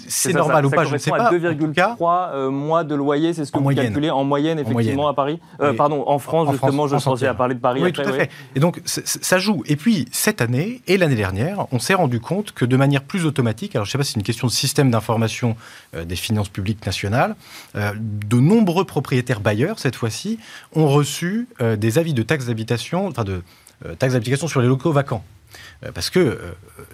C'est 0.07 0.33
normal 0.33 0.67
ou 0.67 0.71
pas, 0.71 0.85
je 0.85 0.93
ne 0.93 0.99
sais 0.99 1.11
pas. 1.11 1.33
2,3 1.33 2.31
euh, 2.33 2.51
mois 2.51 2.85
de 2.85 2.95
loyer, 2.95 3.33
c'est 3.33 3.45
ce 3.45 3.53
que 3.53 3.59
vous 3.59 3.75
calculez 3.75 4.11
en 4.11 4.25
moyenne, 4.25 4.59
effectivement, 4.59 5.09
à 5.09 5.15
Paris? 5.15 5.41
Euh, 5.61 5.73
Pardon, 5.73 6.05
en 6.07 6.19
France, 6.19 6.51
justement, 6.53 6.87
je 6.87 6.97
pensais 6.97 7.27
à 7.27 7.35
parler 7.35 7.55
de 7.55 7.61
Paris. 7.61 7.83
Oui, 7.83 7.93
tout 7.93 8.03
à 8.03 8.13
fait. 8.13 8.31
Et 8.55 8.61
donc, 8.61 8.81
ça 8.85 9.39
joue. 9.39 9.63
Et 9.67 9.77
puis, 9.77 10.07
cette 10.13 10.41
année 10.41 10.83
et 10.87 10.97
l'année 10.97 11.17
dernière, 11.17 11.67
on 11.73 11.79
s'est 11.79 11.95
rendu 11.95 12.21
compte 12.21 12.53
que 12.53 12.65
de 12.65 12.77
manière 12.77 13.03
plus 13.03 13.27
automatique, 13.27 13.75
alors 13.75 13.85
je 13.85 13.91
ne 13.91 13.93
sais 13.93 13.99
pas 13.99 14.05
si 14.05 14.13
c'est 14.13 14.21
une 14.21 14.25
question 14.25 14.47
de 14.47 14.53
système 14.53 14.91
d'information 14.91 15.57
euh, 15.97 16.05
des 16.05 16.17
finances 16.17 16.49
publiques 16.49 16.85
nationales, 16.87 17.35
de 17.75 18.37
nombreux 18.37 18.85
propriétaires 18.85 19.41
bailleurs, 19.41 19.79
cette 19.79 19.97
fois-ci, 19.97 20.39
ont 20.75 20.89
reçu 20.89 21.49
des 21.61 21.99
avis 21.99 22.15
de 22.15 22.23
taxes 22.23 22.47
d'habitation, 22.47 23.07
enfin 23.09 23.25
de 23.25 23.43
taxes 23.99 24.15
d'habitation 24.15 24.49
sur 24.49 24.61
les 24.61 24.69
locaux 24.69 24.93
vacants. 24.93 25.25
Euh, 25.85 25.93
parce 25.93 26.11
que 26.11 26.19
euh, 26.19 26.37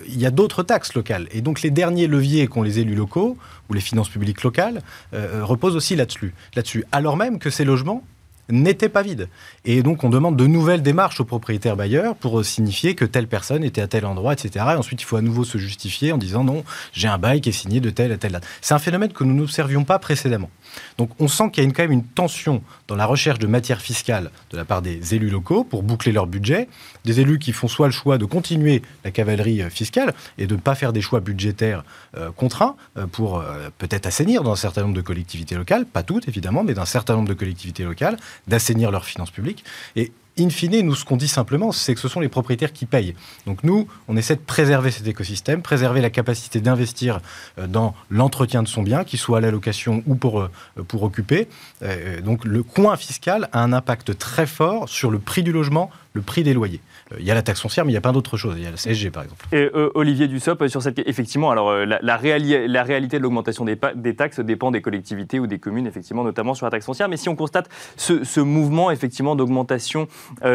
il 0.07 0.21
y 0.21 0.27
a 0.27 0.31
d'autres 0.31 0.63
taxes 0.63 0.95
locales. 0.95 1.29
Et 1.33 1.41
donc 1.41 1.63
les 1.63 1.71
derniers 1.71 2.07
leviers 2.07 2.47
qu'ont 2.47 2.63
les 2.63 2.79
élus 2.79 2.95
locaux 2.95 3.37
ou 3.69 3.75
les 3.75 3.81
finances 3.81 4.09
publiques 4.09 4.43
locales 4.43 4.83
euh, 5.15 5.45
reposent 5.45 5.77
aussi 5.77 5.97
là-dessus. 5.97 6.35
Là-dessus, 6.55 6.85
alors 6.93 7.17
même 7.17 7.39
que 7.39 7.51
ces 7.51 7.65
logements 7.65 8.05
n'étaient 8.51 8.91
pas 8.91 9.01
vides. 9.01 9.29
Et 9.65 9.83
donc 9.83 10.05
on 10.05 10.11
demande 10.11 10.37
de 10.37 10.47
nouvelles 10.47 10.83
démarches 10.83 11.19
aux 11.19 11.25
propriétaires 11.25 11.77
bailleurs 11.77 12.15
pour 12.15 12.45
signifier 12.45 12.95
que 12.95 13.07
telle 13.07 13.27
personne 13.27 13.65
était 13.65 13.81
à 13.81 13.89
tel 13.89 14.05
endroit, 14.05 14.35
etc. 14.35 14.67
Et 14.73 14.77
ensuite 14.77 15.01
il 15.01 15.07
faut 15.07 15.17
à 15.17 15.23
nouveau 15.23 15.45
se 15.45 15.57
justifier 15.57 16.13
en 16.13 16.19
disant 16.19 16.45
non, 16.45 16.63
j'ai 16.93 17.09
un 17.09 17.17
bail 17.17 17.41
qui 17.41 17.49
est 17.49 17.53
signé 17.53 17.81
de 17.81 17.89
telle 17.89 18.13
à 18.13 18.19
telle 18.19 18.33
date. 18.33 18.47
C'est 18.61 18.75
un 18.75 18.79
phénomène 18.79 19.15
que 19.15 19.25
nous 19.25 19.35
n'observions 19.35 19.85
pas 19.85 19.99
précédemment. 19.99 20.51
Donc 20.99 21.11
on 21.19 21.29
sent 21.29 21.51
qu'il 21.53 21.65
y 21.65 21.67
a 21.67 21.71
quand 21.71 21.83
même 21.83 21.93
une 21.93 22.05
tension 22.05 22.63
dans 22.89 22.97
la 22.97 23.07
recherche 23.07 23.39
de 23.39 23.47
matière 23.47 23.81
fiscale 23.81 24.31
de 24.51 24.57
la 24.57 24.65
part 24.65 24.83
des 24.83 25.15
élus 25.15 25.31
locaux 25.31 25.65
pour 25.65 25.83
boucler 25.83 26.13
leur 26.13 26.27
budget. 26.27 26.69
Des 27.05 27.21
élus 27.21 27.39
qui 27.39 27.53
font 27.53 27.69
soit 27.69 27.87
le 27.87 27.93
choix 27.93 28.19
de 28.19 28.25
continuer 28.25 28.83
la 29.05 29.11
cavalerie 29.11 29.63
euh, 29.63 29.71
fiscale 29.71 30.15
et 30.39 30.47
de 30.47 30.55
ne 30.55 30.61
pas 30.61 30.75
faire 30.75 30.93
des 30.93 31.01
choix 31.01 31.21
budgétaires 31.21 31.85
euh, 32.17 32.31
contraints 32.33 32.77
euh, 32.97 33.07
pour 33.07 33.43
peut-être 33.79 34.07
assainir 34.07 34.43
dans 34.43 34.53
un 34.53 34.57
certain 34.57 34.83
nombre 34.83 34.95
de 34.95 35.01
collectivités 35.01 35.55
locales, 35.55 35.87
pas 35.87 36.03
toutes 36.03 36.29
évidemment, 36.29 36.65
mais 36.65 36.75
d'un 36.75 36.85
certain 36.85 37.15
nombre 37.15 37.29
de 37.29 37.35
collectivités 37.35 37.85
locales, 37.85 38.17
d'assainir 38.49 38.91
leurs 38.91 39.05
finances 39.05 39.31
publiques. 39.31 39.65
Et 39.97 40.13
in 40.39 40.51
fine, 40.51 40.81
nous, 40.81 40.95
ce 40.95 41.05
qu'on 41.05 41.17
dit 41.17 41.29
simplement, 41.29 41.73
c'est 41.73 41.95
que 41.95 42.01
ce 42.01 42.09
sont 42.09 42.21
les 42.21 42.29
propriétaires 42.29 42.73
qui 42.73 42.87
payent. 42.87 43.15
Donc 43.47 43.63
nous, 43.63 43.87
on 44.09 44.17
essaie 44.17 44.35
de 44.37 44.41
préserver 44.41 44.91
cet 44.91 45.07
écosystème, 45.07 45.63
préserver 45.63 46.01
la 46.01 46.11
capacité 46.11 46.61
d'investir 46.61 47.21
euh, 47.59 47.67
dans 47.67 47.95
l'entretien 48.11 48.63
de 48.63 48.69
son 48.69 48.83
bien, 48.83 49.05
qu'il 49.05 49.19
soit 49.19 49.39
à 49.39 49.41
la 49.41 49.51
location 49.51 50.03
ou 50.07 50.15
pour, 50.15 50.41
euh, 50.41 50.51
pour 50.89 51.03
occuper. 51.03 51.49
Euh, 51.83 52.21
donc 52.21 52.45
le 52.45 52.63
coin 52.63 52.97
fiscal 52.97 53.49
a 53.53 53.63
un 53.63 53.73
impact 53.73 54.19
très 54.19 54.47
fort 54.47 54.89
sur 54.89 55.11
le 55.11 55.19
prix 55.19 55.43
du 55.43 55.53
logement, 55.53 55.91
le 56.13 56.23
prix 56.23 56.43
des 56.43 56.55
loyers. 56.55 56.81
Euh, 57.15 57.21
il 57.21 57.27
y 57.27 57.31
a 57.31 57.35
la 57.35 57.43
taxe 57.43 57.61
foncière, 57.61 57.85
mais 57.85 57.93
il 57.93 57.95
y 57.95 57.99
a 57.99 58.01
plein 58.01 58.13
d'autres 58.13 58.37
choses. 58.37 58.55
Il 58.57 58.65
y 58.65 58.67
a 58.67 58.71
la 58.71 58.77
CSG, 58.77 59.11
par 59.11 59.23
exemple. 59.23 59.47
Et 59.53 59.71
euh, 59.75 59.91
Olivier 59.95 60.29
Dussopt, 60.29 60.61
euh, 60.63 60.69
sur 60.69 60.83
cette 60.83 60.99
effectivement, 61.07 61.51
alors 61.51 61.75
la, 61.75 61.99
la, 62.03 62.17
réalité 62.17 63.19
de 63.19 63.23
l'augmentation 63.23 63.65
des, 63.65 63.79
des, 63.95 64.15
taxes 64.15 64.41
dépend 64.41 64.71
des 64.71 64.81
collectivités 64.81 65.39
ou 65.39 65.47
des 65.47 65.59
communes, 65.59 65.87
effectivement, 65.87 66.25
notamment 66.25 66.55
sur 66.55 66.67
la 66.67 66.71
taxe 66.71 66.87
foncière. 66.87 67.09
Mais 67.09 67.17
si 67.17 67.29
on 67.29 67.37
constate 67.37 67.69
ce, 67.97 68.41
mouvement, 68.41 68.91
effectivement, 68.91 69.37
d'augmentation 69.37 70.09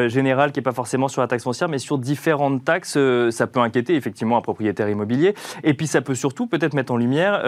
générale 0.08 0.52
qui 0.52 0.60
n'est 0.60 0.63
pas 0.63 0.74
forcément 0.74 1.08
sur 1.08 1.22
la 1.22 1.28
taxe 1.28 1.43
foncière, 1.43 1.69
mais 1.69 1.80
sur 1.80 1.98
différentes 1.98 2.63
taxes, 2.63 2.98
ça 3.32 3.48
peut 3.48 3.60
inquiéter 3.60 3.95
effectivement 3.95 4.38
un 4.38 4.41
propriétaire 4.41 4.89
immobilier. 4.89 5.34
Et 5.63 5.74
puis 5.74 5.88
ça 5.88 6.02
peut 6.02 6.15
surtout 6.15 6.48
peut-être 6.48 6.74
mettre 6.74 6.93
en 6.93 6.98
lumière 6.98 7.41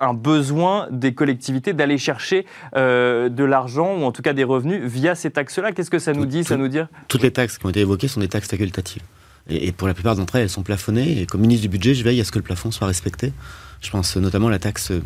un 0.00 0.14
besoin 0.14 0.88
des 0.90 1.14
collectivités 1.14 1.72
d'aller 1.72 1.98
chercher 1.98 2.46
de 2.74 3.44
l'argent 3.44 3.96
ou 3.96 4.04
en 4.04 4.12
tout 4.12 4.22
cas 4.22 4.32
des 4.32 4.44
revenus 4.44 4.82
via 4.82 5.14
ces 5.14 5.30
taxes-là. 5.30 5.72
Qu'est-ce 5.72 5.90
que 5.90 5.98
ça 5.98 6.12
nous 6.12 6.26
dit, 6.26 6.44
ça 6.44 6.56
nous 6.56 6.68
dit 6.68 6.80
Toutes 7.08 7.22
les 7.22 7.32
taxes 7.32 7.58
qui 7.58 7.66
ont 7.66 7.70
été 7.70 7.80
évoquées 7.80 8.08
sont 8.08 8.20
des 8.20 8.28
taxes 8.28 8.48
facultatives. 8.54 9.02
Et, 9.48 9.72
pour 9.72 9.88
la 9.88 9.94
plupart 9.94 10.16
d'entre 10.16 10.36
elles, 10.36 10.42
elles 10.42 10.50
sont 10.50 10.62
plafonnées. 10.62 11.20
Et 11.20 11.26
comme 11.26 11.42
ministre 11.42 11.62
du 11.62 11.68
budget, 11.68 11.94
je 11.94 12.02
veille 12.02 12.20
à 12.20 12.24
ce 12.24 12.32
que 12.32 12.38
le 12.38 12.44
plafond 12.44 12.70
soit 12.70 12.86
respecté. 12.86 13.32
Je 13.82 13.90
pense 13.90 14.16
notamment 14.16 14.48
à 14.48 14.50
la 14.50 14.58
taxe 14.58 14.90
euh, 14.90 15.02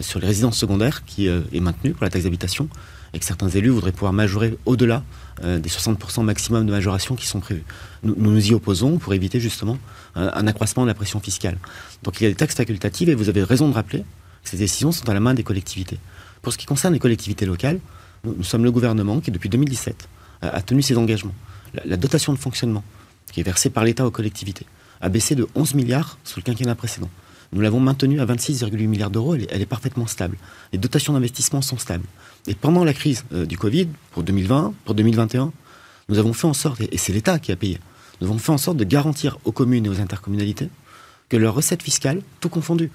sur 0.00 0.18
les 0.18 0.26
résidences 0.26 0.56
secondaires 0.56 1.04
qui 1.04 1.28
euh, 1.28 1.42
est 1.52 1.60
maintenue 1.60 1.92
pour 1.92 2.04
la 2.04 2.10
taxe 2.10 2.24
d'habitation 2.24 2.68
et 3.12 3.18
que 3.18 3.24
certains 3.24 3.50
élus 3.50 3.68
voudraient 3.68 3.92
pouvoir 3.92 4.14
majorer 4.14 4.56
au-delà 4.64 5.04
euh, 5.44 5.58
des 5.58 5.68
60% 5.68 6.22
maximum 6.22 6.64
de 6.64 6.70
majoration 6.70 7.16
qui 7.16 7.26
sont 7.26 7.40
prévus. 7.40 7.64
Nous, 8.02 8.14
nous, 8.16 8.50
y 8.50 8.54
opposons 8.54 8.96
pour 8.96 9.12
éviter 9.12 9.40
justement 9.40 9.78
un 10.16 10.46
accroissement 10.46 10.84
de 10.84 10.88
la 10.88 10.94
pression 10.94 11.20
fiscale. 11.20 11.58
Donc 12.02 12.20
il 12.20 12.24
y 12.24 12.26
a 12.26 12.30
des 12.30 12.36
taxes 12.36 12.54
facultatives 12.54 13.08
et 13.08 13.14
vous 13.14 13.28
avez 13.28 13.42
raison 13.42 13.68
de 13.68 13.74
rappeler 13.74 14.04
que 14.42 14.48
ces 14.48 14.56
décisions 14.56 14.92
sont 14.92 15.08
à 15.08 15.14
la 15.14 15.20
main 15.20 15.34
des 15.34 15.42
collectivités. 15.42 15.98
Pour 16.40 16.52
ce 16.52 16.58
qui 16.58 16.66
concerne 16.66 16.94
les 16.94 17.00
collectivités 17.00 17.46
locales, 17.46 17.80
nous, 18.24 18.44
sommes 18.44 18.64
le 18.64 18.70
gouvernement 18.70 19.20
qui, 19.20 19.30
depuis 19.30 19.48
2017, 19.48 20.08
a, 20.42 20.62
tenu 20.62 20.82
ses 20.82 20.96
engagements. 20.96 21.34
La 21.84 21.96
dotation 21.96 22.32
de 22.32 22.38
fonctionnement 22.38 22.84
qui 23.32 23.40
est 23.40 23.44
versé 23.44 23.70
par 23.70 23.84
l'État 23.84 24.06
aux 24.06 24.10
collectivités, 24.10 24.66
a 25.00 25.08
baissé 25.08 25.34
de 25.34 25.48
11 25.54 25.74
milliards 25.74 26.18
sous 26.22 26.38
le 26.38 26.44
quinquennat 26.44 26.76
précédent. 26.76 27.10
nous 27.52 27.60
l'avons 27.60 27.80
maintenue 27.80 28.20
à 28.20 28.26
26,8 28.26 28.86
milliards 28.86 29.10
d'euros, 29.10 29.34
elle, 29.34 29.60
est 29.60 29.66
parfaitement 29.66 30.06
stable. 30.06 30.36
Les 30.72 30.78
dotations 30.78 31.12
d'investissement 31.12 31.60
sont 31.60 31.78
stables. 31.78 32.04
Et 32.46 32.54
pendant 32.54 32.84
la 32.84 32.92
crise 32.92 33.24
du 33.32 33.58
Covid, 33.58 33.88
pour 34.12 34.22
2020, 34.22 34.74
pour 34.84 34.94
2021, 34.94 35.52
nous 36.08 36.18
avons 36.18 36.32
fait 36.32 36.46
en 36.46 36.54
sorte, 36.54 36.80
et 36.80 36.96
c'est 36.96 37.12
l'État 37.12 37.38
qui 37.38 37.50
a 37.50 37.56
payé, 37.56 37.80
nous 38.20 38.28
avons 38.28 38.38
fait 38.38 38.52
en 38.52 38.58
sorte 38.58 38.76
de 38.76 38.84
garantir 38.84 39.38
aux 39.44 39.52
communes 39.52 39.86
et 39.86 39.88
aux 39.88 40.00
intercommunalités 40.00 40.68
que 41.28 41.36
leurs 41.36 41.54
recettes 41.54 41.82
fiscales, 41.82 42.22
tout 42.40 42.48
confondu, 42.48 42.90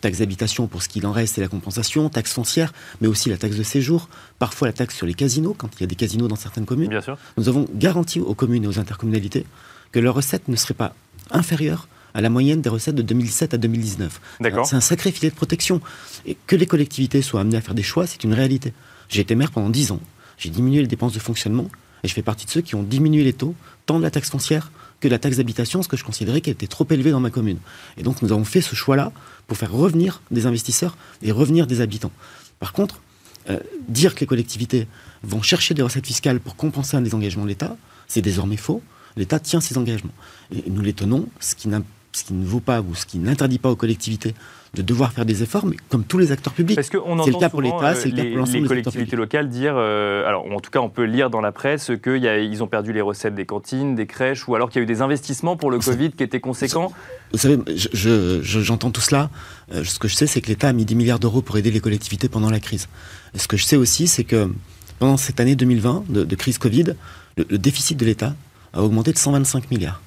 taxe 0.00 0.18
d'habitation 0.18 0.66
pour 0.66 0.82
ce 0.82 0.88
qu'il 0.88 1.06
en 1.06 1.12
reste 1.12 1.38
et 1.38 1.40
la 1.40 1.48
compensation, 1.48 2.08
taxe 2.08 2.32
foncière, 2.32 2.72
mais 3.00 3.08
aussi 3.08 3.28
la 3.28 3.36
taxe 3.36 3.56
de 3.56 3.62
séjour, 3.62 4.08
parfois 4.38 4.68
la 4.68 4.72
taxe 4.72 4.96
sur 4.96 5.06
les 5.06 5.14
casinos, 5.14 5.54
quand 5.56 5.68
il 5.76 5.80
y 5.80 5.84
a 5.84 5.86
des 5.86 5.94
casinos 5.94 6.28
dans 6.28 6.36
certaines 6.36 6.66
communes. 6.66 6.90
Bien 6.90 7.00
sûr. 7.00 7.18
Nous 7.36 7.48
avons 7.48 7.66
garanti 7.74 8.20
aux 8.20 8.34
communes 8.34 8.64
et 8.64 8.66
aux 8.66 8.78
intercommunalités 8.78 9.46
que 9.92 9.98
leurs 9.98 10.14
recettes 10.14 10.48
ne 10.48 10.56
seraient 10.56 10.74
pas 10.74 10.94
inférieures 11.30 11.88
à 12.14 12.20
la 12.20 12.30
moyenne 12.30 12.60
des 12.60 12.68
recettes 12.68 12.94
de 12.94 13.02
2017 13.02 13.54
à 13.54 13.58
2019. 13.58 14.20
C'est 14.64 14.74
un 14.74 14.80
sacré 14.80 15.12
filet 15.12 15.30
de 15.30 15.34
protection. 15.34 15.80
Et 16.26 16.36
que 16.46 16.56
les 16.56 16.66
collectivités 16.66 17.22
soient 17.22 17.40
amenées 17.40 17.56
à 17.56 17.60
faire 17.60 17.74
des 17.74 17.82
choix, 17.82 18.06
c'est 18.06 18.24
une 18.24 18.34
réalité. 18.34 18.72
J'ai 19.08 19.20
été 19.20 19.34
maire 19.34 19.50
pendant 19.50 19.70
10 19.70 19.92
ans. 19.92 20.00
J'ai 20.38 20.50
diminué 20.50 20.80
les 20.80 20.88
dépenses 20.88 21.12
de 21.12 21.18
fonctionnement 21.18 21.68
et 22.02 22.08
je 22.08 22.14
fais 22.14 22.22
partie 22.22 22.46
de 22.46 22.50
ceux 22.50 22.62
qui 22.62 22.74
ont 22.74 22.82
diminué 22.82 23.22
les 23.22 23.32
taux, 23.32 23.54
tant 23.86 23.98
de 23.98 24.02
la 24.02 24.10
taxe 24.10 24.30
foncière 24.30 24.72
que 25.00 25.08
la 25.08 25.18
taxe 25.18 25.38
d'habitation, 25.38 25.82
ce 25.82 25.88
que 25.88 25.96
je 25.96 26.04
considérais 26.04 26.40
qu'elle 26.40 26.54
était 26.54 26.66
trop 26.66 26.86
élevée 26.90 27.10
dans 27.10 27.20
ma 27.20 27.30
commune. 27.30 27.58
Et 27.96 28.02
donc 28.02 28.22
nous 28.22 28.32
avons 28.32 28.44
fait 28.44 28.60
ce 28.60 28.74
choix-là 28.74 29.12
pour 29.46 29.56
faire 29.56 29.72
revenir 29.72 30.22
des 30.30 30.46
investisseurs 30.46 30.96
et 31.22 31.32
revenir 31.32 31.66
des 31.66 31.80
habitants. 31.80 32.12
Par 32.58 32.72
contre, 32.72 33.00
euh, 33.48 33.58
dire 33.88 34.14
que 34.14 34.20
les 34.20 34.26
collectivités 34.26 34.86
vont 35.22 35.42
chercher 35.42 35.74
des 35.74 35.82
recettes 35.82 36.06
fiscales 36.06 36.40
pour 36.40 36.56
compenser 36.56 36.96
un 36.96 37.00
désengagement 37.00 37.44
de 37.44 37.48
l'État, 37.48 37.76
c'est 38.06 38.22
désormais 38.22 38.58
faux. 38.58 38.82
L'État 39.16 39.40
tient 39.40 39.60
ses 39.60 39.78
engagements. 39.78 40.12
Et 40.54 40.64
nous 40.68 40.82
les 40.82 40.92
tenons, 40.92 41.28
ce 41.40 41.54
qui, 41.54 41.68
ce 42.12 42.24
qui 42.24 42.34
ne 42.34 42.44
vaut 42.44 42.60
pas 42.60 42.80
ou 42.80 42.94
ce 42.94 43.06
qui 43.06 43.18
n'interdit 43.18 43.58
pas 43.58 43.70
aux 43.70 43.76
collectivités 43.76 44.34
de 44.74 44.82
devoir 44.82 45.12
faire 45.12 45.26
des 45.26 45.42
efforts, 45.42 45.66
mais 45.66 45.76
comme 45.88 46.04
tous 46.04 46.18
les 46.18 46.30
acteurs 46.30 46.52
publics. 46.52 46.78
C'est 46.80 46.94
le 46.94 47.40
cas 47.40 47.48
pour 47.48 47.60
l'État, 47.60 47.94
c'est 47.94 48.08
le 48.08 48.16
cas 48.16 48.24
pour 48.24 48.38
l'ensemble 48.38 48.62
des 48.62 48.68
collectivités 48.68 49.16
locales 49.16 49.48
dire, 49.48 49.74
euh, 49.76 50.24
alors 50.26 50.46
en 50.46 50.60
tout 50.60 50.70
cas 50.70 50.78
on 50.78 50.88
peut 50.88 51.04
lire 51.04 51.28
dans 51.28 51.40
la 51.40 51.50
presse 51.50 51.90
qu'ils 52.02 52.62
ont 52.62 52.68
perdu 52.68 52.92
les 52.92 53.00
recettes 53.00 53.34
des 53.34 53.46
cantines, 53.46 53.96
des 53.96 54.06
crèches, 54.06 54.46
ou 54.46 54.54
alors 54.54 54.70
qu'il 54.70 54.78
y 54.78 54.82
a 54.82 54.84
eu 54.84 54.86
des 54.86 55.02
investissements 55.02 55.56
pour 55.56 55.70
le 55.72 55.78
Covid 55.80 56.12
qui 56.12 56.22
étaient 56.22 56.40
conséquents. 56.40 56.92
Vous 57.32 57.38
savez, 57.38 57.58
j'entends 57.92 58.90
tout 58.90 59.00
cela. 59.00 59.30
Euh, 59.72 59.82
ce 59.82 59.98
que 59.98 60.06
je 60.06 60.14
sais, 60.14 60.26
c'est 60.28 60.40
que 60.40 60.48
l'État 60.48 60.68
a 60.68 60.72
mis 60.72 60.84
10 60.84 60.94
milliards 60.94 61.18
d'euros 61.18 61.42
pour 61.42 61.56
aider 61.56 61.70
les 61.70 61.80
collectivités 61.80 62.28
pendant 62.28 62.50
la 62.50 62.60
crise. 62.60 62.88
ce 63.34 63.48
que 63.48 63.56
je 63.56 63.64
sais 63.64 63.76
aussi, 63.76 64.06
c'est 64.06 64.24
que 64.24 64.52
pendant 65.00 65.16
cette 65.16 65.40
année 65.40 65.56
2020 65.56 66.04
de, 66.08 66.34
crise 66.36 66.58
Covid, 66.58 66.94
le 67.36 67.58
déficit 67.58 67.98
de 67.98 68.04
l'État 68.04 68.34
a 68.72 68.82
augmenté 68.82 69.12
de 69.12 69.18
125 69.18 69.70
milliards 69.70 70.00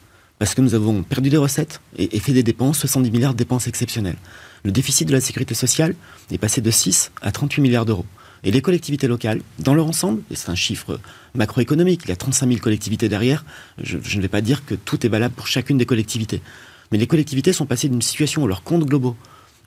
parce 0.43 0.55
que 0.55 0.61
nous 0.61 0.75
avons 0.75 1.03
perdu 1.03 1.29
des 1.29 1.37
recettes 1.37 1.79
et, 1.97 2.19
fait 2.19 2.33
des 2.33 2.43
dépenses, 2.43 2.79
70 2.79 3.11
milliards 3.11 3.31
de 3.31 3.37
dépenses 3.37 3.67
exceptionnelles. 3.67 4.17
Le 4.65 4.73
déficit 4.73 5.07
de 5.07 5.13
la 5.13 5.21
sécurité 5.21 5.55
sociale 5.55 5.95
est 6.33 6.37
passé 6.37 6.59
de 6.59 6.69
6 6.69 7.13
à 7.21 7.31
38 7.31 7.61
milliards 7.61 7.85
d'euros. 7.85 8.05
Et 8.43 8.51
les 8.51 8.61
collectivités 8.61 9.07
locales, 9.07 9.39
dans 9.59 9.73
leur 9.73 9.87
ensemble, 9.87 10.21
et 10.29 10.35
c'est 10.35 10.49
un 10.49 10.55
chiffre 10.55 10.99
macroéconomique, 11.33 12.01
il 12.03 12.09
y 12.09 12.11
a 12.11 12.17
35 12.17 12.49
000 12.49 12.59
collectivités 12.59 13.07
derrière, 13.07 13.45
je, 13.81 13.95
ne 13.95 14.21
vais 14.21 14.27
pas 14.27 14.41
dire 14.41 14.65
que 14.65 14.75
tout 14.75 15.05
est 15.05 15.09
valable 15.09 15.33
pour 15.33 15.47
chacune 15.47 15.77
des 15.77 15.85
collectivités, 15.85 16.41
mais 16.91 16.97
les 16.97 17.07
collectivités 17.07 17.53
sont 17.53 17.65
passées 17.65 17.87
d'une 17.87 18.01
situation 18.01 18.43
où 18.43 18.47
leurs 18.47 18.63
comptes 18.63 18.83
globaux 18.83 19.15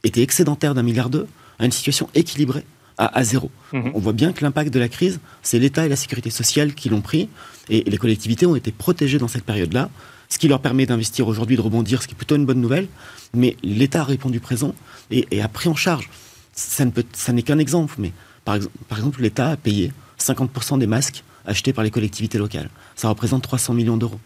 étaient 0.04 0.20
excédentaires 0.20 0.74
d'un 0.74 0.82
milliard 0.82 1.08
d'euros 1.08 1.26
à 1.58 1.64
une 1.64 1.72
situation 1.72 2.10
équilibrée 2.14 2.66
à, 2.98 3.24
zéro. 3.24 3.50
Mhm. 3.72 3.92
On 3.94 3.98
voit 3.98 4.12
bien 4.12 4.34
que 4.34 4.44
l'impact 4.44 4.74
de 4.74 4.78
la 4.78 4.90
crise, 4.90 5.20
c'est 5.42 5.58
l'État 5.58 5.86
et 5.86 5.88
la 5.88 5.96
sécurité 5.96 6.28
sociale 6.28 6.74
qui 6.74 6.90
l'ont 6.90 7.00
pris, 7.00 7.30
et 7.70 7.82
les 7.84 7.96
collectivités 7.96 8.44
ont 8.44 8.56
été 8.56 8.72
protégées 8.72 9.16
dans 9.16 9.28
cette 9.28 9.44
période-là 9.44 9.88
ce 10.28 10.38
qui 10.38 10.48
leur 10.48 10.60
permet 10.60 10.86
d'investir 10.86 11.28
aujourd'hui, 11.28 11.56
de 11.56 11.60
rebondir, 11.60 12.02
ce 12.02 12.06
qui 12.06 12.14
est 12.14 12.16
plutôt 12.16 12.36
une 12.36 12.46
bonne 12.46 12.60
nouvelle. 12.60 12.88
Mais 13.34 13.56
l'État 13.62 14.00
a 14.00 14.04
répondu 14.04 14.40
présent 14.40 14.74
et, 15.10 15.40
a 15.40 15.48
pris 15.48 15.68
en 15.68 15.74
charge. 15.74 16.10
Ça, 16.52 16.84
n'est 16.84 17.42
qu'un 17.42 17.58
exemple, 17.58 17.94
mais 17.98 18.12
par, 18.44 18.56
exemple, 18.56 19.22
l'État 19.22 19.50
a 19.50 19.56
payé 19.56 19.92
50% 20.20 20.78
des 20.78 20.86
masques 20.86 21.22
achetés 21.44 21.72
par 21.72 21.84
les 21.84 21.90
collectivités 21.90 22.38
locales. 22.38 22.70
Ça 22.96 23.08
représente 23.08 23.42
300 23.42 23.74
millions 23.74 23.96
d'euros. 23.96 24.20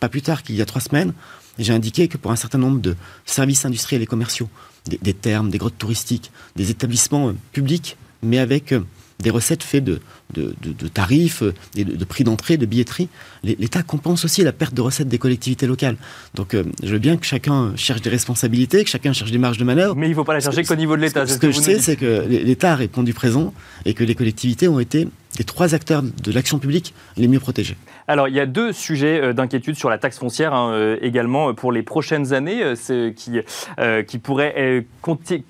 Pas 0.00 0.08
plus 0.08 0.22
tard 0.22 0.42
qu'il 0.42 0.56
y 0.56 0.62
a 0.62 0.66
trois 0.66 0.80
semaines, 0.80 1.12
j'ai 1.58 1.72
indiqué 1.72 2.08
que 2.08 2.16
pour 2.16 2.32
un 2.32 2.36
certain 2.36 2.58
nombre 2.58 2.80
de 2.80 2.96
services 3.26 3.64
industriels 3.64 4.02
et 4.02 4.06
commerciaux, 4.06 4.48
des, 4.86 5.14
termes, 5.14 5.50
des 5.50 5.58
grottes 5.58 5.78
touristiques, 5.78 6.30
des 6.56 6.70
établissements 6.70 7.28
euh, 7.28 7.36
publics, 7.52 7.96
mais 8.22 8.38
avec 8.38 8.72
euh, 8.72 8.80
des 9.20 9.30
recettes 9.30 9.62
faites 9.62 9.84
de, 9.84 10.00
de, 10.34 10.88
tarifs 10.88 11.42
et 11.76 11.84
de, 11.84 12.04
prix 12.04 12.24
d'entrée, 12.24 12.56
de 12.56 12.66
billetterie. 12.66 13.08
L'État 13.42 13.82
compense 13.82 14.24
aussi 14.24 14.42
la 14.42 14.52
perte 14.52 14.74
de 14.74 14.80
recettes 14.80 15.08
des 15.08 15.18
collectivités 15.18 15.66
locales. 15.66 15.96
Donc 16.34 16.54
euh, 16.54 16.64
je 16.82 16.92
veux 16.92 16.98
bien 16.98 17.16
que 17.16 17.26
chacun 17.26 17.72
cherche 17.76 18.02
des 18.02 18.10
responsabilités, 18.10 18.84
que 18.84 18.90
chacun 18.90 19.12
cherche 19.12 19.30
des 19.30 19.38
marges 19.38 19.58
de 19.58 19.64
manœuvre. 19.64 19.94
Mais 19.94 20.06
il 20.06 20.10
ne 20.10 20.14
faut 20.14 20.24
pas 20.24 20.34
la 20.34 20.40
chercher 20.40 20.64
qu'au 20.64 20.74
niveau 20.74 20.96
de 20.96 21.02
l'État. 21.02 21.26
Ce, 21.26 21.38
que, 21.38 21.50
je 21.50 21.60
sais, 21.60 21.78
c'est 21.78 21.96
que 21.96 22.24
l'État 22.28 22.72
a 22.72 22.76
répondu 22.76 23.14
présent 23.14 23.54
et 23.84 23.94
que 23.94 24.04
les 24.04 24.14
collectivités 24.14 24.68
ont 24.68 24.80
été 24.80 25.08
les 25.38 25.44
trois 25.44 25.74
acteurs 25.74 26.02
de 26.02 26.32
l'action 26.32 26.58
publique 26.58 26.94
les 27.16 27.28
mieux 27.28 27.40
protégés. 27.40 27.76
Alors, 28.06 28.28
il 28.28 28.34
y 28.34 28.40
a 28.40 28.46
deux 28.46 28.72
sujets 28.72 29.20
euh, 29.20 29.32
d'inquiétude 29.32 29.76
sur 29.76 29.88
la 29.88 29.96
taxe 29.96 30.18
foncière 30.18 30.52
hein, 30.52 30.70
euh, 30.72 30.98
également 31.00 31.48
euh, 31.48 31.52
pour 31.54 31.72
les 31.72 31.82
prochaines 31.82 32.34
années 32.34 32.62
qui, 33.16 33.40
qui 34.06 34.18
pourraient 34.18 34.84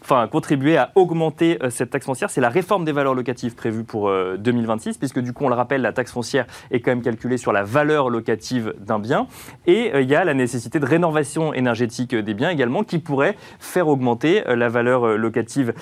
enfin, 0.02 0.28
contribuer 0.28 0.76
à 0.76 0.92
augmenter 0.94 1.58
cette 1.70 1.90
taxe 1.90 2.06
foncière. 2.06 2.30
C'est 2.30 2.40
la 2.40 2.48
réforme 2.48 2.84
des 2.84 2.92
valeurs 2.92 3.14
locatives 3.14 3.54
prévue 3.54 3.84
pour 3.84 4.10
2026, 4.38 4.98
puisque 4.98 5.20
du 5.20 5.32
coup, 5.32 5.44
on 5.44 5.48
le 5.48 5.54
rappelle, 5.54 5.82
la 5.82 5.92
taxe 5.92 6.12
foncière 6.12 6.46
est 6.70 6.80
quand 6.80 6.90
même 6.90 7.02
calculée 7.02 7.36
sur 7.36 7.52
la 7.52 7.62
valeur 7.62 8.10
locative 8.10 8.74
d'un 8.78 8.98
bien. 8.98 9.26
Et 9.66 9.92
il 9.94 10.08
y 10.08 10.14
a 10.14 10.24
la 10.24 10.34
nécessité 10.34 10.78
de 10.80 10.86
rénovation 10.86 11.54
énergétique 11.54 12.14
des 12.14 12.34
biens 12.34 12.50
également 12.50 12.84
qui 12.84 12.98
pourrait 12.98 13.36
faire 13.58 13.88
augmenter 13.88 14.42
la 14.46 14.68
valeur 14.68 15.16
locative 15.16 15.74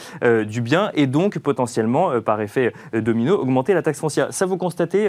du 0.47 0.61
bien 0.61 0.91
et 0.95 1.07
donc 1.07 1.39
potentiellement, 1.39 2.21
par 2.21 2.41
effet 2.41 2.73
domino, 2.93 3.37
augmenter 3.37 3.75
la 3.75 3.83
taxe 3.83 4.01
foncière. 4.01 4.33
Ça, 4.33 4.47
vous 4.47 4.57
constatez, 4.57 5.09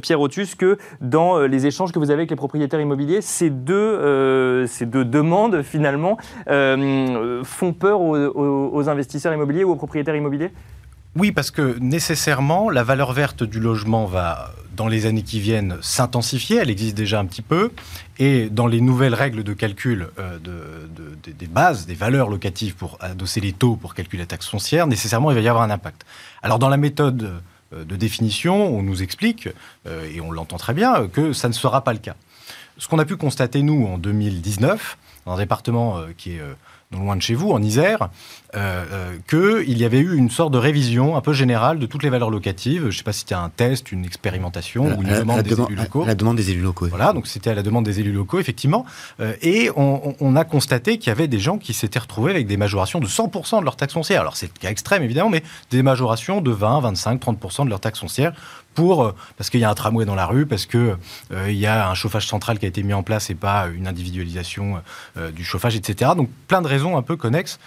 Pierre 0.00 0.20
Otus, 0.20 0.54
que 0.54 0.78
dans 1.00 1.38
euh, 1.38 1.46
les 1.46 1.66
échanges 1.66 1.92
que 1.92 1.98
vous 1.98 2.10
avez 2.10 2.20
avec 2.20 2.30
les 2.30 2.36
propriétaires 2.36 2.80
immobiliers, 2.80 3.20
ces 3.20 3.50
deux, 3.50 3.74
euh, 3.74 4.66
ces 4.66 4.86
deux 4.86 5.04
demandes, 5.04 5.62
finalement, 5.62 6.18
euh, 6.48 7.42
font 7.44 7.72
peur 7.72 8.00
aux, 8.00 8.88
investisseurs 8.88 9.32
immobiliers 9.32 9.64
ou 9.64 9.70
aux 9.72 9.76
propriétaires 9.76 10.16
immobiliers? 10.16 10.50
Oui, 11.16 11.32
parce 11.32 11.50
que 11.50 11.78
nécessairement, 11.80 12.70
la 12.70 12.82
valeur 12.82 13.12
verte 13.12 13.42
du 13.42 13.60
logement 13.60 14.06
va, 14.06 14.52
dans 14.76 14.86
les 14.86 15.06
années 15.06 15.22
qui 15.22 15.40
viennent, 15.40 15.76
s'intensifier. 15.80 16.58
Elle 16.58 16.70
existe 16.70 16.96
déjà 16.96 17.18
un 17.18 17.26
petit 17.26 17.42
peu. 17.42 17.72
Et 18.18 18.48
dans 18.48 18.66
les 18.66 18.80
nouvelles 18.80 19.14
règles 19.14 19.42
de 19.42 19.52
calcul 19.52 20.08
des 20.44 21.46
bases, 21.46 21.86
des 21.86 21.94
valeurs 21.94 22.28
locatives 22.28 22.76
pour 22.76 22.96
adosser 23.00 23.40
les 23.40 23.52
taux 23.52 23.76
pour 23.76 23.94
calculer 23.94 24.22
la 24.22 24.26
taxe 24.26 24.48
foncière, 24.48 24.86
nécessairement, 24.86 25.30
il 25.30 25.34
va 25.34 25.40
y 25.40 25.48
avoir 25.48 25.64
un 25.64 25.70
impact. 25.70 26.06
Alors, 26.42 26.58
dans 26.58 26.68
la 26.68 26.76
méthode 26.76 27.42
de 27.72 27.96
définition, 27.96 28.76
on 28.76 28.82
nous 28.82 29.02
explique, 29.02 29.48
euh, 29.86 30.10
et 30.12 30.20
on 30.20 30.30
l'entend 30.30 30.56
très 30.56 30.74
bien, 30.74 31.08
que 31.08 31.32
ça 31.32 31.48
ne 31.48 31.52
sera 31.52 31.84
pas 31.84 31.92
le 31.92 31.98
cas. 31.98 32.16
Ce 32.78 32.88
qu'on 32.88 32.98
a 32.98 33.04
pu 33.04 33.16
constater, 33.16 33.62
nous, 33.62 33.86
en 33.86 33.98
2019, 33.98 34.98
dans 35.26 35.32
un 35.32 35.38
département 35.38 35.98
euh, 35.98 36.08
qui 36.16 36.32
est 36.32 36.40
non 36.92 37.00
loin 37.00 37.16
de 37.16 37.22
chez 37.22 37.34
vous, 37.34 37.50
en 37.50 37.62
Isère, 37.62 38.08
euh, 38.56 38.84
euh, 38.90 39.16
qu'il 39.28 39.78
y 39.78 39.84
avait 39.84 40.00
eu 40.00 40.16
une 40.16 40.28
sorte 40.28 40.52
de 40.52 40.58
révision 40.58 41.16
un 41.16 41.20
peu 41.20 41.32
générale 41.32 41.78
de 41.78 41.86
toutes 41.86 42.02
les 42.02 42.10
valeurs 42.10 42.30
locatives. 42.30 42.82
Je 42.82 42.86
ne 42.86 42.90
sais 42.90 43.04
pas 43.04 43.12
si 43.12 43.20
c'était 43.20 43.36
un 43.36 43.48
test, 43.48 43.92
une 43.92 44.04
expérimentation 44.04 44.86
ou 44.98 45.02
une 45.02 45.08
demande 45.08 45.42
des 45.42 45.52
élus 45.52 45.76
locaux. 45.76 46.04
la 46.04 46.16
demande 46.16 46.36
des 46.36 46.50
élus 46.50 46.62
locaux. 46.62 46.88
Voilà, 46.88 47.12
donc 47.12 47.28
c'était 47.28 47.50
à 47.50 47.54
la 47.54 47.62
demande 47.62 47.84
des 47.84 48.00
élus 48.00 48.12
locaux, 48.12 48.40
effectivement. 48.40 48.84
Euh, 49.20 49.34
et 49.40 49.70
on, 49.76 50.36
a 50.36 50.44
constaté 50.44 50.98
qu'il 50.98 51.08
y 51.08 51.10
avait 51.12 51.28
des 51.28 51.38
gens 51.38 51.58
qui 51.58 51.74
s'étaient 51.74 51.98
retrouvés 51.98 52.30
avec 52.32 52.46
des 52.46 52.56
majorations 52.56 52.98
de 52.98 53.06
100% 53.06 53.60
de 53.60 53.64
leur 53.64 53.76
taxe 53.76 53.94
foncière. 53.94 54.20
Alors 54.20 54.36
c'est 54.36 54.46
le 54.46 54.58
cas 54.58 54.70
extrême, 54.70 55.02
évidemment, 55.02 55.30
mais 55.30 55.42
des 55.70 55.82
majorations 55.82 56.40
de 56.40 56.50
20, 56.50 56.80
25, 56.80 57.22
30% 57.22 57.64
de 57.64 57.70
leur 57.70 57.80
taxe 57.80 58.00
foncière 58.00 58.32
pour, 58.74 59.02
euh, 59.02 59.14
parce 59.36 59.50
qu'il 59.50 59.60
y 59.60 59.64
a 59.64 59.70
un 59.70 59.74
tramway 59.74 60.04
dans 60.04 60.14
la 60.14 60.26
rue, 60.26 60.46
parce 60.46 60.66
qu'il 60.66 60.96
euh, 61.32 61.52
y 61.52 61.66
a 61.66 61.88
un 61.88 61.94
chauffage 61.94 62.26
central 62.26 62.58
qui 62.58 62.66
a 62.66 62.68
été 62.68 62.82
mis 62.82 62.92
en 62.92 63.02
place 63.02 63.30
et 63.30 63.34
pas 63.34 63.68
une 63.68 63.86
individualisation 63.86 64.82
euh, 65.16 65.30
du 65.30 65.44
chauffage, 65.44 65.76
etc. 65.76 66.12
Donc 66.16 66.30
plein 66.46 66.62
de 66.62 66.68
raisons 66.68 66.96
un 66.96 67.02
peu 67.02 67.16
connexes 67.16 67.58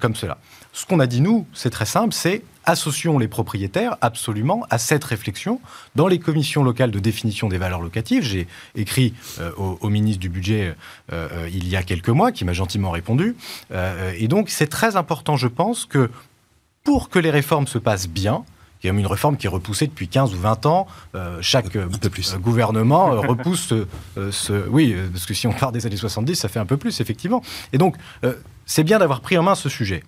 comme 0.00 0.14
cela. 0.14 0.38
Ce 0.72 0.86
qu'on 0.86 1.00
a 1.00 1.06
dit 1.08 1.20
nous, 1.20 1.46
c'est 1.52 1.70
très 1.70 1.86
simple, 1.86 2.14
c'est 2.14 2.44
associons 2.64 3.18
les 3.18 3.26
propriétaires 3.26 3.96
absolument 4.00 4.64
à 4.70 4.78
cette 4.78 5.02
réflexion 5.02 5.60
dans 5.96 6.06
les 6.06 6.20
commissions 6.20 6.62
locales 6.62 6.92
de 6.92 7.00
définition 7.00 7.48
des 7.48 7.58
valeurs 7.58 7.80
locatives. 7.80 8.22
J'ai 8.22 8.46
écrit 8.76 9.12
au, 9.56 9.88
ministre 9.88 10.20
du 10.20 10.28
Budget 10.28 10.76
il 11.10 11.68
y 11.68 11.74
a 11.74 11.82
quelques 11.82 12.10
mois, 12.10 12.30
qui 12.30 12.44
m'a 12.44 12.52
gentiment 12.52 12.92
répondu. 12.92 13.34
et 14.16 14.28
donc 14.28 14.50
c'est 14.50 14.68
très 14.68 14.94
important, 14.94 15.36
je 15.36 15.48
pense, 15.48 15.84
que 15.84 16.08
pour 16.84 17.08
que 17.08 17.18
les 17.18 17.30
réformes 17.30 17.66
se 17.66 17.78
passent 17.78 18.08
bien, 18.08 18.44
y 18.86 18.90
a 18.90 18.98
une 18.98 19.06
réforme 19.06 19.36
qui 19.36 19.46
est 19.46 19.50
repoussée 19.50 19.86
depuis 19.86 20.08
15 20.08 20.34
ou 20.34 20.38
20 20.38 20.66
ans. 20.66 20.86
Euh, 21.14 21.38
chaque 21.40 21.76
euh, 21.76 21.88
gouvernement 22.38 23.12
euh, 23.12 23.20
repousse 23.20 23.72
ce, 24.16 24.68
Oui, 24.68 24.96
parce 25.12 25.26
que 25.26 25.34
si 25.34 25.46
on 25.46 25.52
part 25.52 25.72
des 25.72 25.86
années 25.86 25.96
70, 25.96 26.34
ça 26.34 26.48
fait 26.48 26.60
un 26.60 26.66
peu 26.66 26.76
plus, 26.76 27.00
effectivement. 27.00 27.42
Et 27.72 27.78
donc, 27.78 27.96
c'est 28.66 28.84
bien 28.84 28.98
d'avoir 28.98 29.20
pris 29.20 29.38
en 29.38 29.42
main 29.42 29.54
ce 29.54 29.68
sujet. 29.68 30.02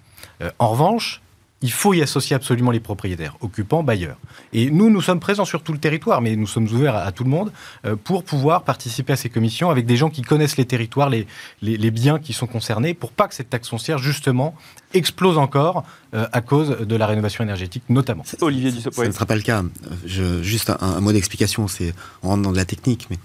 en 0.58 0.68
revanche, 0.68 1.22
il 1.64 1.72
faut 1.72 1.94
y 1.94 2.02
associer 2.02 2.36
absolument 2.36 2.70
les 2.70 2.78
propriétaires, 2.78 3.38
occupants, 3.40 3.82
bailleurs. 3.82 4.18
Et 4.52 4.70
nous, 4.70 4.90
nous 4.90 5.00
sommes 5.00 5.18
présents 5.18 5.46
sur 5.46 5.62
tout 5.62 5.72
le 5.72 5.78
territoire, 5.78 6.20
mais 6.20 6.36
nous 6.36 6.46
sommes 6.46 6.68
ouverts 6.70 6.94
à, 6.94 7.10
tout 7.10 7.24
le 7.24 7.30
monde 7.30 7.52
euh, 7.86 7.96
pour 7.96 8.22
pouvoir 8.22 8.64
participer 8.64 9.14
à 9.14 9.16
ces 9.16 9.30
commissions 9.30 9.70
avec 9.70 9.86
des 9.86 9.96
gens 9.96 10.10
qui 10.10 10.20
connaissent 10.20 10.58
les 10.58 10.66
territoires, 10.66 11.08
les, 11.08 11.26
les, 11.62 11.90
biens 11.90 12.18
qui 12.18 12.34
sont 12.34 12.46
concernés, 12.46 12.92
pour 12.92 13.12
pas 13.12 13.28
que 13.28 13.34
cette 13.34 13.48
taxe 13.48 13.70
foncière, 13.70 13.96
justement, 13.96 14.54
explose 14.92 15.38
encore 15.38 15.86
euh, 16.12 16.26
à 16.32 16.42
cause 16.42 16.80
de 16.80 16.96
la 16.96 17.06
rénovation 17.06 17.42
énergétique, 17.42 17.84
notamment. 17.88 18.24
Olivier 18.42 18.70
Dussopt. 18.70 18.94
Ça 18.94 19.06
ne 19.06 19.12
sera 19.12 19.24
pas 19.24 19.36
le 19.36 19.40
cas. 19.40 19.64
Je, 20.04 20.42
juste 20.42 20.68
un, 20.68 21.00
mot 21.00 21.12
d'explication, 21.12 21.66
c'est 21.66 21.94
on 22.22 22.28
rentre 22.28 22.42
dans 22.42 22.52
de 22.52 22.58
la 22.58 22.66
technique, 22.66 23.06
mais 23.08 23.16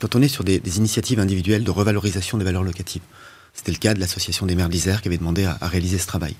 quand 0.00 0.14
on 0.16 0.20
est 0.20 0.28
sur 0.28 0.44
des, 0.44 0.60
initiatives 0.76 1.18
individuelles 1.18 1.64
de 1.64 1.70
revalorisation 1.70 2.36
des 2.36 2.44
valeurs 2.44 2.62
locatives, 2.62 3.02
c'était 3.54 3.72
le 3.72 3.78
cas 3.78 3.94
de 3.94 4.00
l'association 4.00 4.44
des 4.44 4.54
maires 4.54 4.68
d'Isère 4.68 5.00
qui 5.00 5.08
avait 5.08 5.16
demandé 5.16 5.46
à 5.46 5.66
réaliser 5.66 5.96
ce 5.96 6.06
travail 6.06 6.36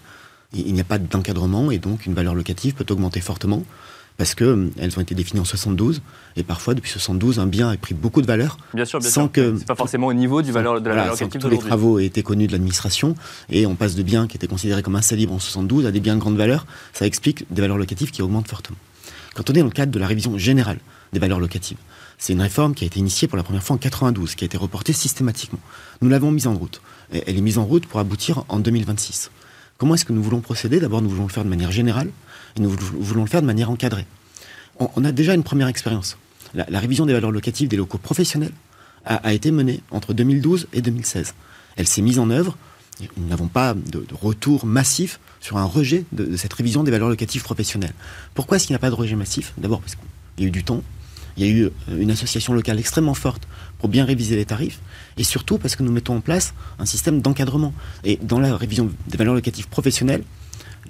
il 0.53 0.73
n'y 0.73 0.81
a 0.81 0.85
pas 0.85 0.99
d'encadrement 0.99 1.71
et 1.71 1.79
donc 1.79 2.07
une 2.07 2.15
valeur 2.15 2.35
locative 2.35 2.75
peut 2.75 2.87
augmenter 2.91 3.21
fortement 3.21 3.65
parce 4.17 4.35
qu'elles 4.35 4.47
euh, 4.49 4.97
ont 4.97 5.01
été 5.01 5.15
définies 5.15 5.41
en 5.41 5.45
72 5.45 6.01
et 6.37 6.43
parfois 6.43 6.75
depuis 6.75 6.91
72 6.91 7.39
un 7.39 7.47
bien 7.47 7.69
a 7.69 7.77
pris 7.77 7.95
beaucoup 7.95 8.23
de 8.23 8.27
valeur. 8.27 8.57
Bien 8.75 8.85
sûr, 8.85 8.99
bien 8.99 9.11
sans 9.11 9.29
que 9.29 9.57
c'est 9.59 9.67
pas 9.67 9.75
forcément 9.75 10.07
au 10.07 10.15
niveau 10.15 10.43
du 10.43 10.53
valeur 10.53 10.81
de 10.81 10.89
la 10.89 10.95
valeur 10.95 11.13
locative 11.13 11.41
tous 11.41 11.49
les 11.49 11.59
travaux 11.59 11.99
aient 11.99 12.07
été 12.07 12.23
connus 12.23 12.47
de 12.47 12.53
l'administration 12.53 13.15
et 13.51 13.67
on 13.67 13.75
passe 13.75 13.95
de 13.95 14.03
biens 14.03 14.27
qui 14.27 14.37
étaient 14.37 14.47
considérés 14.47 14.83
comme 14.83 14.97
insalubres 14.97 15.35
en 15.35 15.39
72 15.39 15.87
à 15.87 15.91
des 15.91 16.01
biens 16.01 16.15
de 16.15 16.21
grande 16.21 16.37
valeur. 16.37 16.67
Ça 16.93 17.07
explique 17.07 17.45
des 17.51 17.61
valeurs 17.61 17.79
locatives 17.79 18.11
qui 18.11 18.23
augmentent 18.23 18.49
fortement. 18.49 18.79
Quand 19.35 19.51
on 19.51 19.53
est 19.53 19.59
dans 19.59 19.67
le 19.67 19.71
cadre 19.71 19.93
de 19.93 19.99
la 19.99 20.07
révision 20.07 20.39
générale 20.39 20.79
des 21.13 21.19
valeurs 21.19 21.41
locatives, 21.41 21.77
c'est 22.19 22.33
une 22.33 22.41
réforme 22.41 22.75
qui 22.75 22.85
a 22.85 22.87
été 22.87 22.99
initiée 22.99 23.29
pour 23.29 23.37
la 23.37 23.43
première 23.43 23.63
fois 23.63 23.77
en 23.77 23.79
92, 23.79 24.35
qui 24.35 24.45
a 24.45 24.47
été 24.47 24.57
reportée 24.57 24.95
systématiquement. 24.95 25.59
Nous 26.01 26.09
l'avons 26.09 26.31
mise 26.31 26.47
en 26.47 26.55
route. 26.55 26.81
Elle 27.13 27.37
est 27.37 27.43
mise 27.43 27.59
en 27.59 27.65
route 27.65 27.87
pour 27.87 28.01
aboutir 28.01 28.45
en 28.49 28.59
2026. 28.59 29.31
Comment 29.79 29.95
est-ce 29.95 30.05
que 30.05 30.13
nous 30.13 30.23
voulons 30.23 30.41
procéder? 30.41 30.81
D'abord, 30.81 31.03
nous 31.03 31.11
voulons 31.11 31.27
le 31.27 31.33
faire 31.33 31.45
de 31.45 31.49
manière 31.49 31.71
générale 31.71 32.11
et 32.57 32.61
nous 32.61 32.71
voulons 32.71 33.23
le 33.23 33.29
faire 33.29 33.43
de 33.43 33.47
manière 33.47 33.71
encadrée. 33.71 34.07
On, 34.79 35.05
a 35.05 35.13
déjà 35.13 35.35
une 35.35 35.43
première 35.43 35.69
expérience. 35.69 36.19
La, 36.55 36.81
révision 36.81 37.07
des 37.07 37.13
valeurs 37.13 37.31
locatives 37.31 37.69
des 37.69 37.77
locaux 37.77 37.99
professionnels 37.99 38.53
a, 39.05 39.33
été 39.33 39.51
menée 39.51 39.81
entre 39.91 40.15
2012 40.15 40.69
et 40.73 40.83
2016. 40.83 41.35
Elle 41.77 41.87
s'est 41.87 42.03
mise 42.03 42.19
en 42.19 42.31
œuvre. 42.31 42.57
Nous 43.17 43.27
n'avons 43.29 43.49
pas 43.49 43.75
de, 43.75 44.03
retour 44.13 44.67
massif 44.67 45.21
sur 45.41 45.59
un 45.59 45.65
rejet 45.65 46.05
de, 46.13 46.37
cette 46.37 46.53
révision 46.53 46.83
des 46.83 46.91
valeurs 46.91 47.09
locatives 47.09 47.43
professionnelles. 47.43 47.93
Pourquoi 48.35 48.57
est-ce 48.57 48.67
qu'il 48.67 48.75
n'y 48.75 48.79
a 48.79 48.81
pas 48.81 48.91
de 48.91 48.95
rejet 48.95 49.17
massif? 49.17 49.53
D'abord 49.59 49.81
parce 49.81 49.95
qu'il 49.95 50.45
y 50.45 50.45
a 50.45 50.49
eu 50.49 50.51
du 50.51 50.65
temps, 50.65 50.83
il 51.37 51.47
y 51.47 51.49
a 51.49 51.53
eu 51.53 51.65
euh, 51.65 51.71
une 51.99 52.11
association 52.11 52.53
locale 52.53 52.79
extrêmement 52.79 53.15
forte 53.15 53.47
pour 53.79 53.89
bien 53.89 54.05
réviser 54.05 54.37
les 54.37 54.45
tarifs, 54.45 54.81
et 55.17 55.25
surtout 55.25 55.59
parce 55.59 55.77
que 55.77 55.83
nous 55.83 55.93
mettons 55.93 56.17
en 56.17 56.21
place 56.21 56.55
un 56.79 56.87
système 56.87 57.21
d'encadrement. 57.21 57.73
Et 58.05 58.19
dans 58.23 58.39
la 58.39 58.57
révision 58.57 58.91
des 59.09 59.19
valeurs 59.19 59.35
locatives 59.35 59.69
professionnelles, 59.69 60.23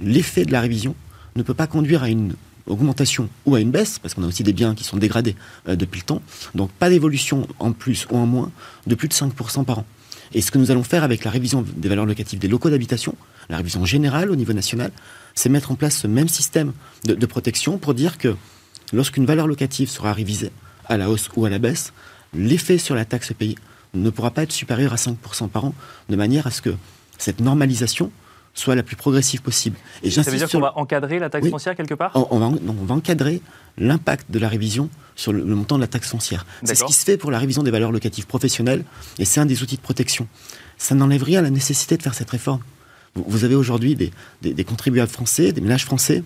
l'effet 0.00 0.44
de 0.44 0.52
la 0.52 0.61
révision 0.61 0.94
ne 1.35 1.42
peut 1.42 1.54
pas 1.54 1.66
conduire 1.66 2.02
à 2.02 2.09
une 2.09 2.35
augmentation 2.66 3.28
ou 3.44 3.54
à 3.54 3.61
une 3.61 3.70
baisse, 3.70 3.98
parce 3.98 4.14
qu'on 4.14 4.22
a 4.22 4.26
aussi 4.26 4.42
des 4.42 4.52
biens 4.52 4.74
qui 4.74 4.85
sont 4.85 4.96
dégradés 4.96 5.37
euh, 5.68 5.76
depuis 5.76 6.00
le 6.00 6.06
temps, 6.06 6.22
donc 6.54 6.70
pas 6.72 6.90
d'évolution 6.90 7.46
en 7.59 7.72
plus 7.72 8.06
ou 8.11 8.16
en 8.16 8.26
moins 8.26 8.50
de 8.87 8.94
plus 8.94 9.09
de 9.09 9.14
5% 9.14 9.64
par 9.64 9.80
an. 9.80 9.87
Et 10.35 10.40
ce 10.42 10.50
que 10.50 10.59
nous 10.59 10.70
allons 10.70 10.82
faire 10.82 11.04
avec 11.04 11.24
la 11.24 11.30
révision 11.30 11.64
des 11.76 11.88
valeurs 11.88 12.06
locatives 12.06 12.40
des 12.40 12.48
locaux 12.48 12.68
d'habitation, 12.68 13.14
la 13.48 13.59
révision 13.59 13.85
générale 13.85 14.30
au 14.30 14.37
niveau 14.37 14.52
national, 14.52 14.90
c'est 15.35 15.48
mettre 15.48 15.70
en 15.70 15.76
place 15.76 15.98
ce 15.98 16.09
même 16.09 16.28
système 16.28 16.72
de 17.04 17.26
protection 17.26 17.78
pour 17.78 17.94
dire 17.94 18.18
que 18.18 18.35
lorsqu'une 18.92 19.27
valeur 19.27 19.46
locative 19.46 19.88
sera 19.88 20.12
révisée 20.12 20.53
à 20.88 20.96
la 20.96 21.11
hausse 21.11 21.29
ou 21.37 21.44
à 21.44 21.51
la 21.51 21.59
baisse, 21.59 21.92
l'effet 22.35 22.79
sur 22.79 22.94
la 22.94 23.05
taxe 23.05 23.33
payée 23.33 23.57
ne 23.94 24.11
pourra 24.11 24.31
pas 24.31 24.42
être 24.42 24.53
supérieur 24.53 24.92
à 24.92 24.96
5% 24.96 25.49
par 25.49 25.64
an, 25.64 25.75
de 26.09 26.16
manière 26.16 26.46
à 26.46 26.51
ce 26.51 26.62
que 26.62 26.75
cette 27.18 27.40
normalisation 27.40 28.11
soit 28.55 28.75
la 28.75 28.83
plus 28.83 28.96
progressive 28.96 29.42
possible. 29.42 29.77
Et 30.03 30.11
ça 30.11 30.22
veut 30.22 30.37
dire 30.37 30.49
qu'on 30.49 30.61
va 30.61 30.77
encadrer 30.77 31.18
la 31.18 31.29
taxe 31.29 31.49
foncière 31.49 31.77
quelque 31.77 31.94
part? 31.94 32.12
On, 32.14 32.38
va, 32.38 32.94
encadrer 32.94 33.42
l'impact 33.77 34.31
de 34.31 34.38
la 34.38 34.49
révision 34.49 34.88
sur 35.14 35.33
le, 35.33 35.44
montant 35.44 35.77
de 35.77 35.83
la 35.83 35.87
taxe 35.87 36.09
foncière. 36.09 36.46
C'est 36.64 36.75
ce 36.75 36.85
qui 36.85 36.94
se 36.94 37.05
fait 37.05 37.18
pour 37.18 37.31
la 37.31 37.38
révision 37.38 37.62
des 37.62 37.70
valeurs 37.70 37.92
locatives 37.92 38.27
professionnelles, 38.27 38.85
et 39.18 39.25
c'est 39.25 39.40
un 39.40 39.46
des 39.46 39.62
outils 39.62 39.77
de 39.77 39.83
protection. 39.83 40.27
Ça 40.79 40.94
n'enlève 40.94 41.22
rien 41.22 41.40
à 41.40 41.42
la 41.42 41.51
nécessité 41.51 41.96
de 41.96 42.03
faire 42.03 42.14
cette 42.14 42.31
réforme. 42.31 42.62
Vous, 43.14 43.44
avez 43.44 43.55
aujourd'hui 43.55 43.94
des 44.42 44.64
contribuables 44.64 45.11
français, 45.11 45.53
des 45.53 45.61
ménages 45.61 45.85
français, 45.85 46.22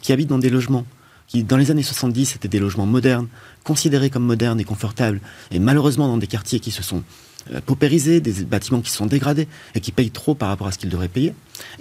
qui 0.00 0.12
habitent 0.12 0.28
dans 0.28 0.38
des 0.38 0.50
logements 0.50 0.84
qui, 1.28 1.44
dans 1.44 1.56
les 1.56 1.70
années 1.70 1.82
70, 1.82 2.36
étaient 2.36 2.48
des 2.48 2.58
logements 2.58 2.86
modernes, 2.86 3.28
considérés 3.62 4.10
comme 4.10 4.24
modernes 4.24 4.58
et 4.58 4.64
confortables, 4.64 5.20
et 5.50 5.58
malheureusement 5.58 6.08
dans 6.08 6.16
des 6.16 6.26
quartiers 6.26 6.58
qui 6.58 6.70
se 6.70 6.82
sont 6.82 7.04
euh, 7.52 7.60
paupérisés, 7.64 8.20
des 8.20 8.44
bâtiments 8.44 8.80
qui 8.80 8.90
se 8.90 8.96
sont 8.96 9.06
dégradés 9.06 9.46
et 9.74 9.80
qui 9.80 9.92
payent 9.92 10.10
trop 10.10 10.34
par 10.34 10.48
rapport 10.48 10.66
à 10.66 10.72
ce 10.72 10.78
qu'ils 10.78 10.90
devraient 10.90 11.08
payer. 11.08 11.34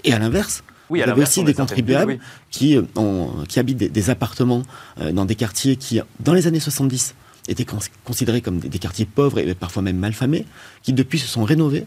Et 0.03 0.13
à 0.13 0.19
l'inverse, 0.19 0.63
oui, 0.89 1.01
vous 1.01 1.09
avez 1.09 1.23
aussi 1.23 1.43
des 1.43 1.53
contribuables 1.53 2.19
qui, 2.51 2.77
euh, 2.77 2.83
ont, 2.95 3.43
qui 3.47 3.59
habitent 3.59 3.77
des, 3.77 4.09
appartements 4.09 4.63
euh, 4.99 5.11
dans 5.11 5.25
des 5.25 5.35
quartiers 5.35 5.77
qui, 5.77 5.99
dans 6.19 6.33
les 6.33 6.47
années 6.47 6.59
70, 6.59 7.15
étaient 7.47 7.65
considérés 8.03 8.41
comme 8.41 8.59
des, 8.59 8.67
des, 8.69 8.79
quartiers 8.79 9.05
pauvres 9.05 9.39
et 9.39 9.53
parfois 9.55 9.81
même 9.81 9.97
malfamés, 9.97 10.45
qui 10.83 10.91
depuis 10.91 11.19
se 11.19 11.27
sont 11.27 11.45
rénovés 11.45 11.85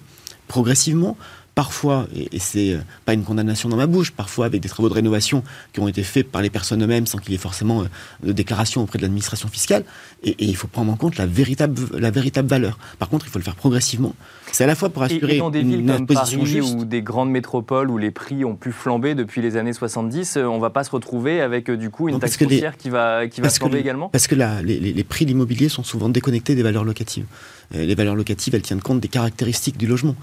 progressivement 0.48 1.16
parfois, 1.54 2.06
et, 2.14 2.38
c'est 2.38 2.74
euh, 2.74 2.78
pas 3.04 3.14
une 3.14 3.24
condamnation 3.24 3.68
dans 3.68 3.76
ma 3.76 3.86
bouche, 3.86 4.12
parfois 4.12 4.46
avec 4.46 4.60
des 4.60 4.68
travaux 4.68 4.88
de 4.88 4.94
rénovation 4.94 5.42
qui 5.72 5.80
ont 5.80 5.88
été 5.88 6.02
faits 6.02 6.30
par 6.30 6.42
les 6.42 6.50
personnes 6.50 6.82
eux-mêmes 6.82 7.06
sans 7.06 7.18
qu'il 7.18 7.32
y 7.32 7.34
ait 7.34 7.38
forcément 7.38 7.82
euh, 7.82 7.84
de 8.22 8.32
déclaration 8.32 8.82
auprès 8.82 8.98
de 8.98 9.02
l'administration 9.02 9.48
fiscale. 9.48 9.84
Et, 10.22 10.36
il 10.38 10.56
faut 10.56 10.68
prendre 10.68 10.92
en 10.92 10.96
compte 10.96 11.16
la 11.16 11.26
véritable, 11.26 11.80
la 11.98 12.10
véritable 12.10 12.48
valeur. 12.48 12.78
Par 12.98 13.08
contre, 13.08 13.26
il 13.26 13.30
faut 13.30 13.38
le 13.38 13.44
faire 13.44 13.56
progressivement. 13.56 14.14
C'est 14.52 14.64
à 14.64 14.66
la 14.66 14.74
fois 14.74 14.88
pour 14.90 15.02
assurer 15.02 15.36
et, 15.36 15.38
dans 15.38 15.50
des 15.50 15.62
villes 15.62 15.86
comme 15.86 16.06
Paris 16.06 16.60
ou 16.60 16.84
des 16.84 17.02
grandes 17.02 17.30
métropoles 17.30 17.90
où 17.90 17.98
les 17.98 18.10
prix 18.10 18.44
ont 18.44 18.56
pu 18.56 18.72
flamber 18.72 19.14
depuis 19.14 19.42
les 19.42 19.56
années 19.56 19.72
70, 19.72 20.36
euh, 20.36 20.44
on 20.44 20.58
va 20.58 20.70
pas 20.70 20.84
se 20.84 20.90
retrouver 20.90 21.40
avec 21.40 21.70
du 21.70 21.90
coup 21.90 22.08
une 22.08 22.18
taxe 22.18 22.36
foncière 22.36 22.76
qui 22.76 22.90
va, 22.90 23.28
qui 23.28 23.40
va 23.40 23.50
flamber 23.50 23.78
également? 23.78 24.08
Parce 24.08 24.26
que 24.26 24.34
les, 24.34 24.80
les, 24.80 25.04
prix 25.04 25.24
de 25.24 25.30
l'immobilier 25.30 25.68
sont 25.68 25.82
souvent 25.82 26.08
déconnectés 26.08 26.54
des 26.54 26.62
valeurs 26.62 26.84
locatives. 26.84 27.26
Les 27.72 27.94
valeurs 27.94 28.16
locatives, 28.16 28.54
elles 28.56 28.62
tiennent 28.62 28.82
compte 28.82 28.98
des 28.98 29.08
caractéristiques 29.08 29.76
du 29.76 29.86
logement 29.86 30.16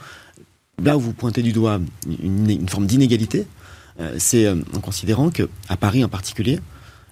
là 0.84 0.98
où 0.98 1.00
vous 1.00 1.14
pointez 1.14 1.42
du 1.42 1.54
doigt 1.54 1.80
une, 2.08 2.70
forme 2.70 2.86
d'inégalité, 2.86 3.46
euh, 4.00 4.16
c'est 4.20 4.46
euh, 4.46 4.56
en 4.76 4.80
considérant 4.80 5.32
que 5.32 5.50
à 5.70 5.78
Paris 5.78 6.04
en 6.04 6.10
particulier, 6.10 6.60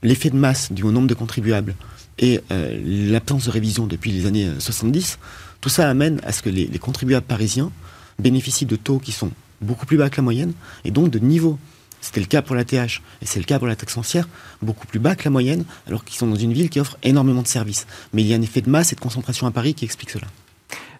l'effet 0.03 0.29
de 0.29 0.35
masse 0.35 0.71
du 0.71 0.83
haut 0.83 0.91
nombre 0.91 1.07
de 1.07 1.13
contribuables 1.13 1.75
et 2.19 2.41
euh, 2.51 2.79
l'absence 3.11 3.45
de 3.45 3.51
révision 3.51 3.87
depuis 3.87 4.11
les 4.11 4.27
années 4.27 4.49
70, 4.59 5.17
tout 5.61 5.69
ça 5.69 5.89
amène 5.89 6.21
à 6.23 6.31
ce 6.31 6.41
que 6.41 6.49
les, 6.49 6.67
contribuables 6.79 7.25
parisiens 7.25 7.71
bénéficient 8.19 8.67
de 8.67 8.75
taux 8.75 8.99
qui 8.99 9.11
sont 9.11 9.31
beaucoup 9.61 9.85
plus 9.85 9.97
bas 9.97 10.09
que 10.09 10.17
la 10.17 10.23
moyenne 10.23 10.53
et 10.83 10.91
donc 10.91 11.09
de 11.09 11.19
niveaux 11.19 11.57
c'était 12.01 12.19
le 12.19 12.27
cas 12.27 12.43
pour 12.43 12.55
la 12.55 12.63
TH 12.63 13.01
et 13.23 13.25
c'est 13.25 13.39
le 13.39 13.45
cas 13.45 13.57
pour 13.57 13.67
la 13.67 13.75
taxe 13.75 13.93
foncière, 13.93 14.29
beaucoup 14.61 14.85
plus 14.85 14.99
bas 14.99 15.15
que 15.15 15.23
la 15.23 15.31
moyenne, 15.31 15.65
alors 15.87 16.05
qu'ils 16.05 16.17
sont 16.17 16.27
dans 16.27 16.35
une 16.35 16.53
ville 16.53 16.69
qui 16.69 16.79
offre 16.79 16.99
énormément 17.01 17.41
de 17.41 17.47
services. 17.47 17.87
Mais 18.13 18.21
il 18.21 18.27
y 18.27 18.33
a 18.35 18.37
un 18.37 18.43
effet 18.43 18.61
de 18.61 18.69
masse 18.69 18.93
et 18.93 18.95
de 18.95 19.01
concentration 19.01 19.47
à 19.47 19.51
Paris 19.51 19.73
qui 19.73 19.85
explique 19.85 20.11
cela. 20.11 20.27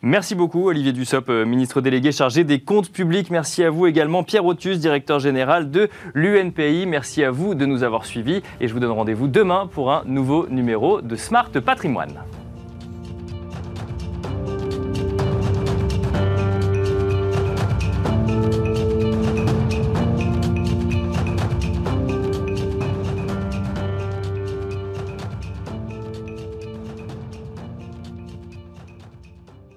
Merci 0.08 0.36
beaucoup 0.36 0.68
Olivier 0.68 0.94
Dussopt, 0.94 1.30
euh, 1.30 1.46
ministre 1.46 1.82
délégué 1.82 2.12
chargé 2.12 2.44
des 2.44 2.60
comptes 2.60 2.92
publics. 2.92 3.32
Merci 3.32 3.64
à 3.64 3.72
vous 3.72 3.88
également 3.88 4.24
Pierre 4.24 4.46
Otus, 4.46 4.78
directeur 4.78 5.18
général 5.18 5.72
de 5.72 5.90
l'UNPI. 6.14 6.86
Merci 6.86 7.24
à 7.24 7.32
vous 7.32 7.56
de 7.56 7.66
nous 7.66 7.82
avoir 7.82 8.06
suivis 8.06 8.44
et 8.62 8.68
je 8.68 8.74
vous 8.76 8.80
donne 8.80 8.92
rendez-vous 8.92 9.28
demain 9.28 9.66
pour 9.66 9.92
un 9.92 10.04
nouveau 10.06 10.46
numéro 10.48 11.02
de 11.02 11.16
Smart 11.16 11.50
Patrimoine. 11.50 12.22